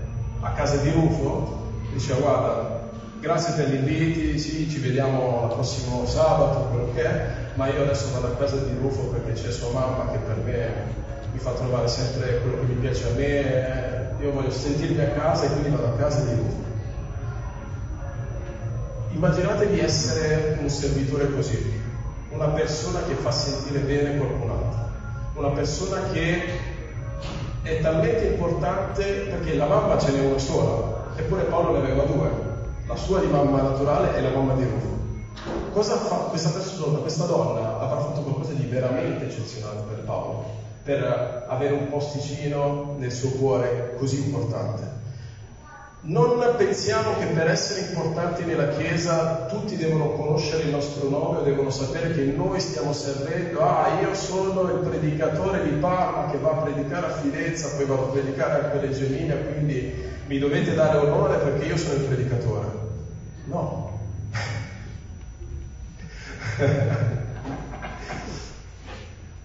[0.40, 2.80] a casa di Rufo, diceva guarda,
[3.20, 7.82] grazie per gli inviti, sì, ci vediamo il prossimo sabato, quello che è, ma io
[7.82, 11.50] adesso vado a casa di Rufo perché c'è sua mamma che per me mi fa
[11.52, 15.70] trovare sempre quello che mi piace a me, io voglio sentirmi a casa e quindi
[15.70, 16.66] vado a casa di Rufo.
[19.10, 21.80] Immaginate di essere un servitore così,
[22.30, 24.88] una persona che fa sentire bene qualcun altro,
[25.34, 26.42] una persona che
[27.62, 32.30] è talmente importante perché la mamma ce n'è una sola, eppure Paolo ne aveva due,
[32.86, 34.96] la sua di mamma naturale e la mamma di Rufo.
[35.72, 40.57] Cosa fa questa persona, questa donna avrà fatto qualcosa di veramente eccezionale per Paolo,
[40.88, 44.96] per avere un posticino nel suo cuore così importante.
[46.00, 51.42] Non pensiamo che per essere importanti nella Chiesa tutti devono conoscere il nostro nome o
[51.42, 53.60] devono sapere che noi stiamo servendo.
[53.60, 58.04] Ah, io sono il predicatore di Parma che va a predicare a Firenze, poi vado
[58.04, 59.92] a predicare a Reggio Emilia, quindi
[60.26, 62.66] mi dovete dare onore perché io sono il predicatore.
[63.44, 64.00] No.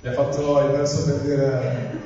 [0.03, 2.01] Mi ha fatto il verso per dire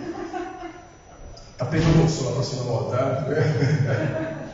[1.55, 3.25] tappeto rosso la prossima volta.
[3.35, 4.45] Eh?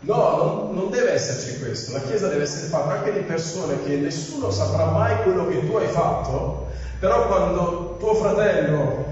[0.00, 1.92] No, non, deve esserci questo.
[1.92, 5.74] La Chiesa deve essere fatta anche di persone che nessuno saprà mai quello che tu
[5.76, 6.66] hai fatto,
[6.98, 9.06] però quando tuo fratello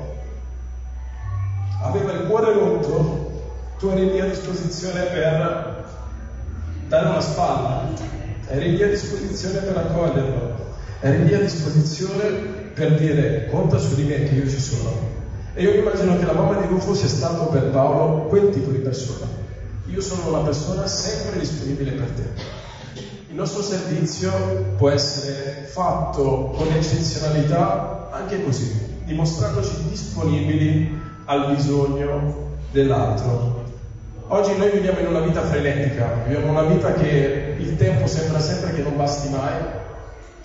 [1.84, 3.44] aveva il cuore rotto,
[3.78, 5.84] tu eri lì a disposizione per
[6.86, 7.88] dare una spalla,
[8.48, 10.56] eri lì a disposizione per accoglierlo,
[11.00, 15.10] eri lì a disposizione per dire conta su di me che io ci sono.
[15.54, 18.78] E io immagino che la mamma di Rufo sia stato per Paolo quel tipo di
[18.78, 19.40] persona
[19.92, 22.22] io sono una persona sempre disponibile per te.
[23.28, 24.30] Il nostro servizio
[24.76, 33.64] può essere fatto con eccezionalità anche così, dimostrandoci disponibili al bisogno dell'altro.
[34.28, 38.72] Oggi noi viviamo in una vita frenetica, viviamo una vita che il tempo sembra sempre
[38.72, 39.52] che non basti mai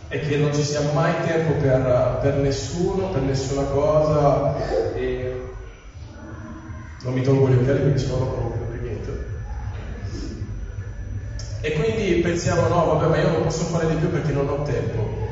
[0.10, 4.56] e che non ci sia mai tempo per, per nessuno, per nessuna cosa.
[4.94, 5.36] E
[7.04, 9.26] non mi tolgo gli occhiali perché sennò non provo più niente.
[11.62, 14.62] E quindi pensiamo, no, vabbè, ma io non posso fare di più perché non ho
[14.64, 15.26] tempo.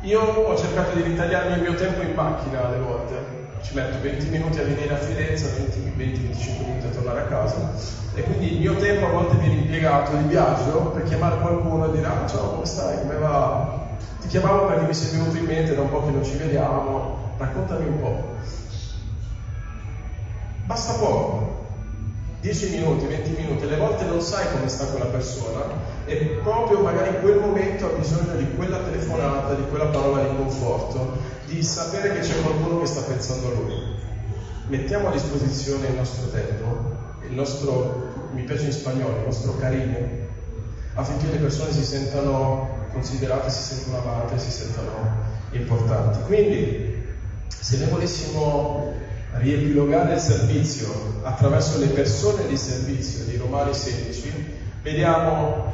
[0.00, 3.40] Io ho cercato di ritagliarmi il mio tempo in macchina alle volte.
[3.62, 5.46] Ci metto 20 minuti a venire a Firenze,
[5.96, 7.72] 20-25 minuti a tornare a casa.
[8.14, 11.92] E quindi il mio tempo a volte viene impiegato di viaggio per chiamare qualcuno e
[11.92, 13.71] dire, ah, ciao, come stai, come va?
[14.20, 17.34] Ti chiamavo perché mi sei venuto in mente da un po' che non ci vediamo,
[17.36, 18.30] raccontami un po'.
[20.66, 21.60] Basta poco,
[22.40, 25.66] 10 minuti, 20 minuti, alle volte non sai come sta quella persona
[26.04, 30.34] e proprio magari in quel momento ha bisogno di quella telefonata, di quella parola di
[30.36, 33.74] conforto, di sapere che c'è qualcuno che sta pensando a lui.
[34.66, 36.90] Mettiamo a disposizione il nostro tempo,
[37.26, 39.98] il nostro, mi piace in spagnolo, il nostro carino,
[40.94, 46.20] affinché le persone si sentano considerate, si sentano amate, si sentano importanti.
[46.26, 47.04] Quindi,
[47.48, 48.94] se ne volessimo
[49.34, 54.32] riepilogare il servizio attraverso le persone di servizio di Romani 16,
[54.82, 55.72] vediamo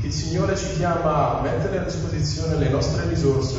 [0.00, 3.58] che il Signore ci chiama a mettere a disposizione le nostre risorse,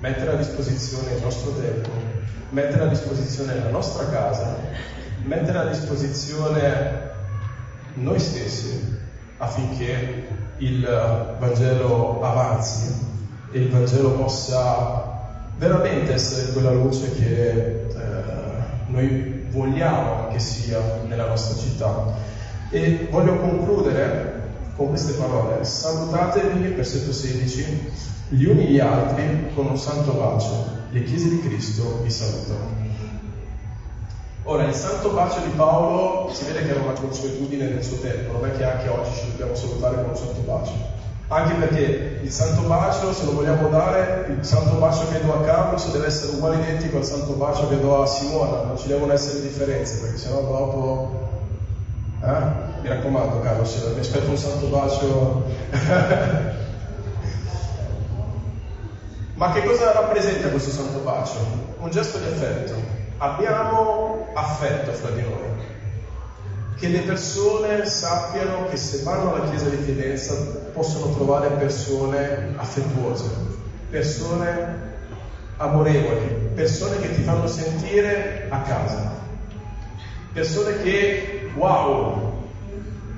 [0.00, 1.90] mettere a disposizione il nostro tempo,
[2.50, 4.56] mettere a disposizione la nostra casa,
[5.22, 7.06] mettere a disposizione
[7.94, 8.96] noi stessi
[9.38, 10.26] affinché
[10.58, 13.06] il Vangelo avanzi
[13.50, 15.16] e il Vangelo possa
[15.56, 17.86] veramente essere quella luce che eh,
[18.86, 22.26] noi vogliamo che sia nella nostra città.
[22.70, 24.38] E voglio concludere
[24.76, 25.64] con queste parole.
[25.64, 27.90] Salutatevi, versetto 16,
[28.28, 30.76] gli uni gli altri con un santo bacio.
[30.90, 32.77] Le chiese di Cristo vi salutano.
[34.50, 38.32] Ora, il santo bacio di Paolo si vede che era una consuetudine nel suo tempo,
[38.32, 40.72] non è che anche oggi ci dobbiamo salutare con un santo bacio.
[41.28, 45.42] Anche perché il santo bacio, se lo vogliamo dare, il santo bacio che do a
[45.42, 49.12] Carlos deve essere uguale identico al santo bacio che do a Simona, non ci devono
[49.12, 51.28] essere differenze, perché sennò dopo...
[52.24, 52.40] Eh?
[52.80, 55.42] Mi raccomando Carlos, mi aspetto un santo bacio.
[59.34, 61.36] Ma che cosa rappresenta questo santo bacio?
[61.80, 62.72] Un gesto di affetto.
[63.18, 65.66] Abbiamo affetto fra di noi.
[66.76, 70.34] Che le persone sappiano che se vanno alla chiesa di Fidenza
[70.72, 73.28] possono trovare persone affettuose,
[73.90, 74.86] persone
[75.56, 79.10] amorevoli, persone che ti fanno sentire a casa,
[80.32, 82.27] persone che, wow,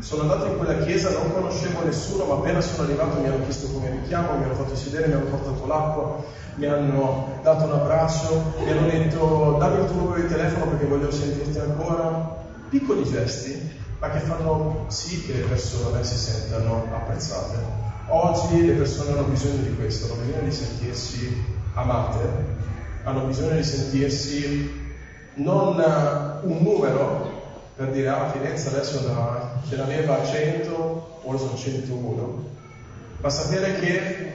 [0.00, 3.68] sono andato in quella chiesa, non conoscevo nessuno, ma appena sono arrivato mi hanno chiesto
[3.68, 6.22] come mi chiamo, mi hanno fatto sedere, mi hanno portato l'acqua,
[6.54, 10.86] mi hanno dato un abbraccio, mi hanno detto dammi il tuo numero di telefono perché
[10.86, 12.38] voglio sentirti ancora.
[12.68, 17.56] Piccoli gesti, ma che fanno sì che le persone si sentano apprezzate.
[18.06, 21.44] Oggi le persone hanno bisogno di questo, hanno bisogno di sentirsi
[21.74, 22.18] amate,
[23.04, 24.70] hanno bisogno di sentirsi
[25.34, 25.82] non
[26.42, 27.39] un numero
[27.80, 32.44] per dire ah Firenze adesso da, ce n'aveva 100, ora sono 101,
[33.22, 34.32] ma sapere che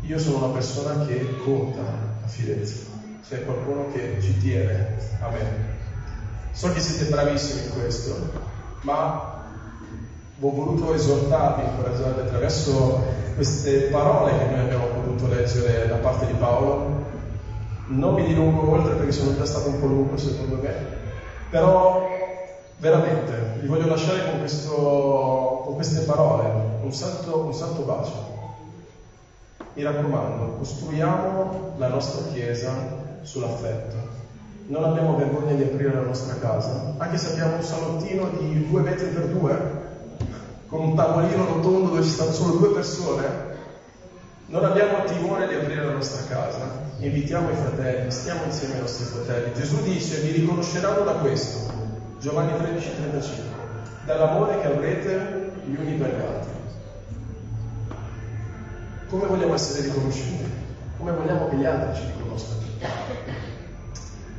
[0.00, 2.86] io sono una persona che conta a Firenze,
[3.28, 5.74] c'è qualcuno che ci tiene a me.
[6.52, 8.16] So che siete bravissimi in questo,
[8.80, 9.44] ma
[10.40, 13.04] ho voluto esortarvi, incoraggiarvi attraverso
[13.34, 17.04] queste parole che noi abbiamo potuto leggere da parte di Paolo.
[17.88, 20.74] Non mi dilungo oltre perché sono già stato un po' lungo secondo me,
[21.50, 22.15] però
[22.78, 26.50] veramente vi voglio lasciare con, questo, con queste parole,
[26.82, 28.34] un santo, un santo bacio.
[29.74, 32.72] Mi raccomando, costruiamo la nostra Chiesa
[33.22, 34.14] sull'affetto.
[34.68, 38.80] Non abbiamo vergogna di aprire la nostra casa, anche se abbiamo un salottino di due
[38.80, 39.84] metri per due,
[40.68, 43.54] con un tavolino rotondo dove ci stanno solo due persone.
[44.46, 46.68] Non abbiamo timore di aprire la nostra casa,
[46.98, 49.54] invitiamo i fratelli, stiamo insieme ai nostri fratelli.
[49.54, 51.75] Gesù dice, vi riconosceranno da questo,
[52.18, 53.44] Giovanni 13, 35,
[54.06, 56.50] dall'amore che avrete gli uni per gli altri.
[59.10, 60.44] Come vogliamo essere riconosciuti?
[60.96, 62.60] Come vogliamo che gli altri ci riconoscano?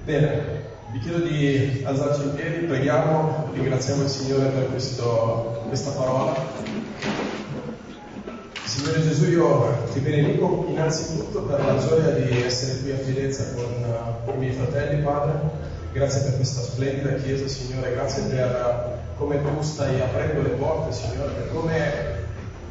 [0.06, 6.34] Bene, vi chiedo di alzarci in piedi, preghiamo, ringraziamo il Signore per questo, questa parola.
[8.64, 14.34] Signore Gesù, io ti benedico innanzitutto per la gioia di essere qui a Fidenza con
[14.34, 15.67] i miei fratelli, Padre
[15.98, 21.32] Grazie per questa splendida Chiesa, Signore, grazie per come tu stai aprendo le porte, Signore,
[21.32, 21.92] per come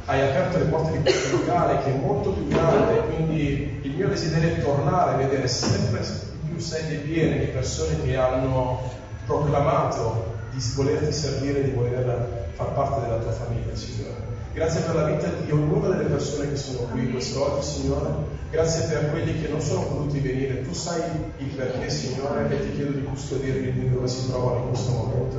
[0.05, 4.07] hai aperto le porte di questo locale che è molto più grande, quindi il mio
[4.07, 6.05] desiderio è tornare a vedere sempre
[6.47, 8.93] più sedie piene di persone che hanno
[9.27, 14.26] proclamato di volerti servire, di voler far parte della tua famiglia, Signore.
[14.57, 18.09] Grazie per la vita di ognuna delle persone che sono qui quest'oggi, Signore.
[18.51, 20.63] Grazie per quelli che non sono potuti venire.
[20.63, 21.03] Tu sai
[21.37, 25.37] il perché, Signore, e ti chiedo di custodirli dove si trovano in questo momento.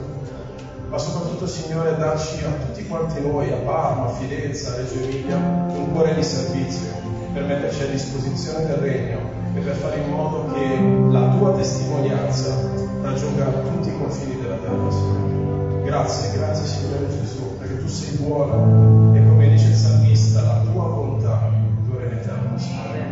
[0.87, 5.35] Ma soprattutto, Signore, dacci a tutti quanti noi, a Parma, a Firenze, a Reggio Emilia,
[5.35, 6.87] un cuore di servizio
[7.33, 9.17] per metterci a disposizione del Regno
[9.55, 12.55] e per fare in modo che la tua testimonianza
[13.01, 15.81] raggiunga tutti i confini della terra, Signore.
[15.85, 17.46] Grazie, grazie, Signore Gesù,
[17.87, 21.49] sei buono e come dice il salmista, la tua bontà
[21.87, 23.05] dura in eterno, Signore.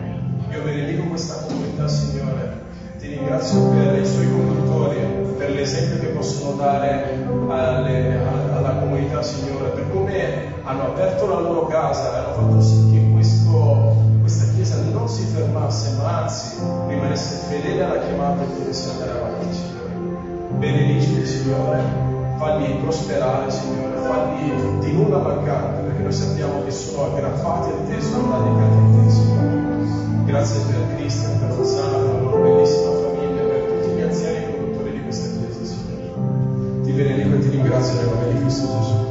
[0.51, 2.63] Io benedico questa comunità, Signore.
[2.99, 4.97] Ti ringrazio per i suoi conduttori,
[5.37, 8.19] per l'esempio che possono dare alle,
[8.53, 13.11] alla comunità, Signore, per come hanno aperto la loro casa e hanno fatto sì che
[13.13, 16.57] questo, questa chiesa non si fermasse, ma anzi
[16.87, 20.57] rimanesse fedele alla chiamata potesse andare avanti, Signore.
[20.57, 27.69] Benedicili, Signore Fagli prosperare, Signore, fagli di nulla mancare, perché noi sappiamo che sono aggrappati
[27.69, 30.23] a te, sono radicati a te, Signore.
[30.25, 34.91] Grazie per Cristo, per Rosanna, per la loro bellissima famiglia, per tutti gli anziani conduttori
[34.91, 36.81] di questa chiesa, Signore.
[36.83, 39.04] Ti benedico e ti ringrazio nel nome di Cristo Gesù.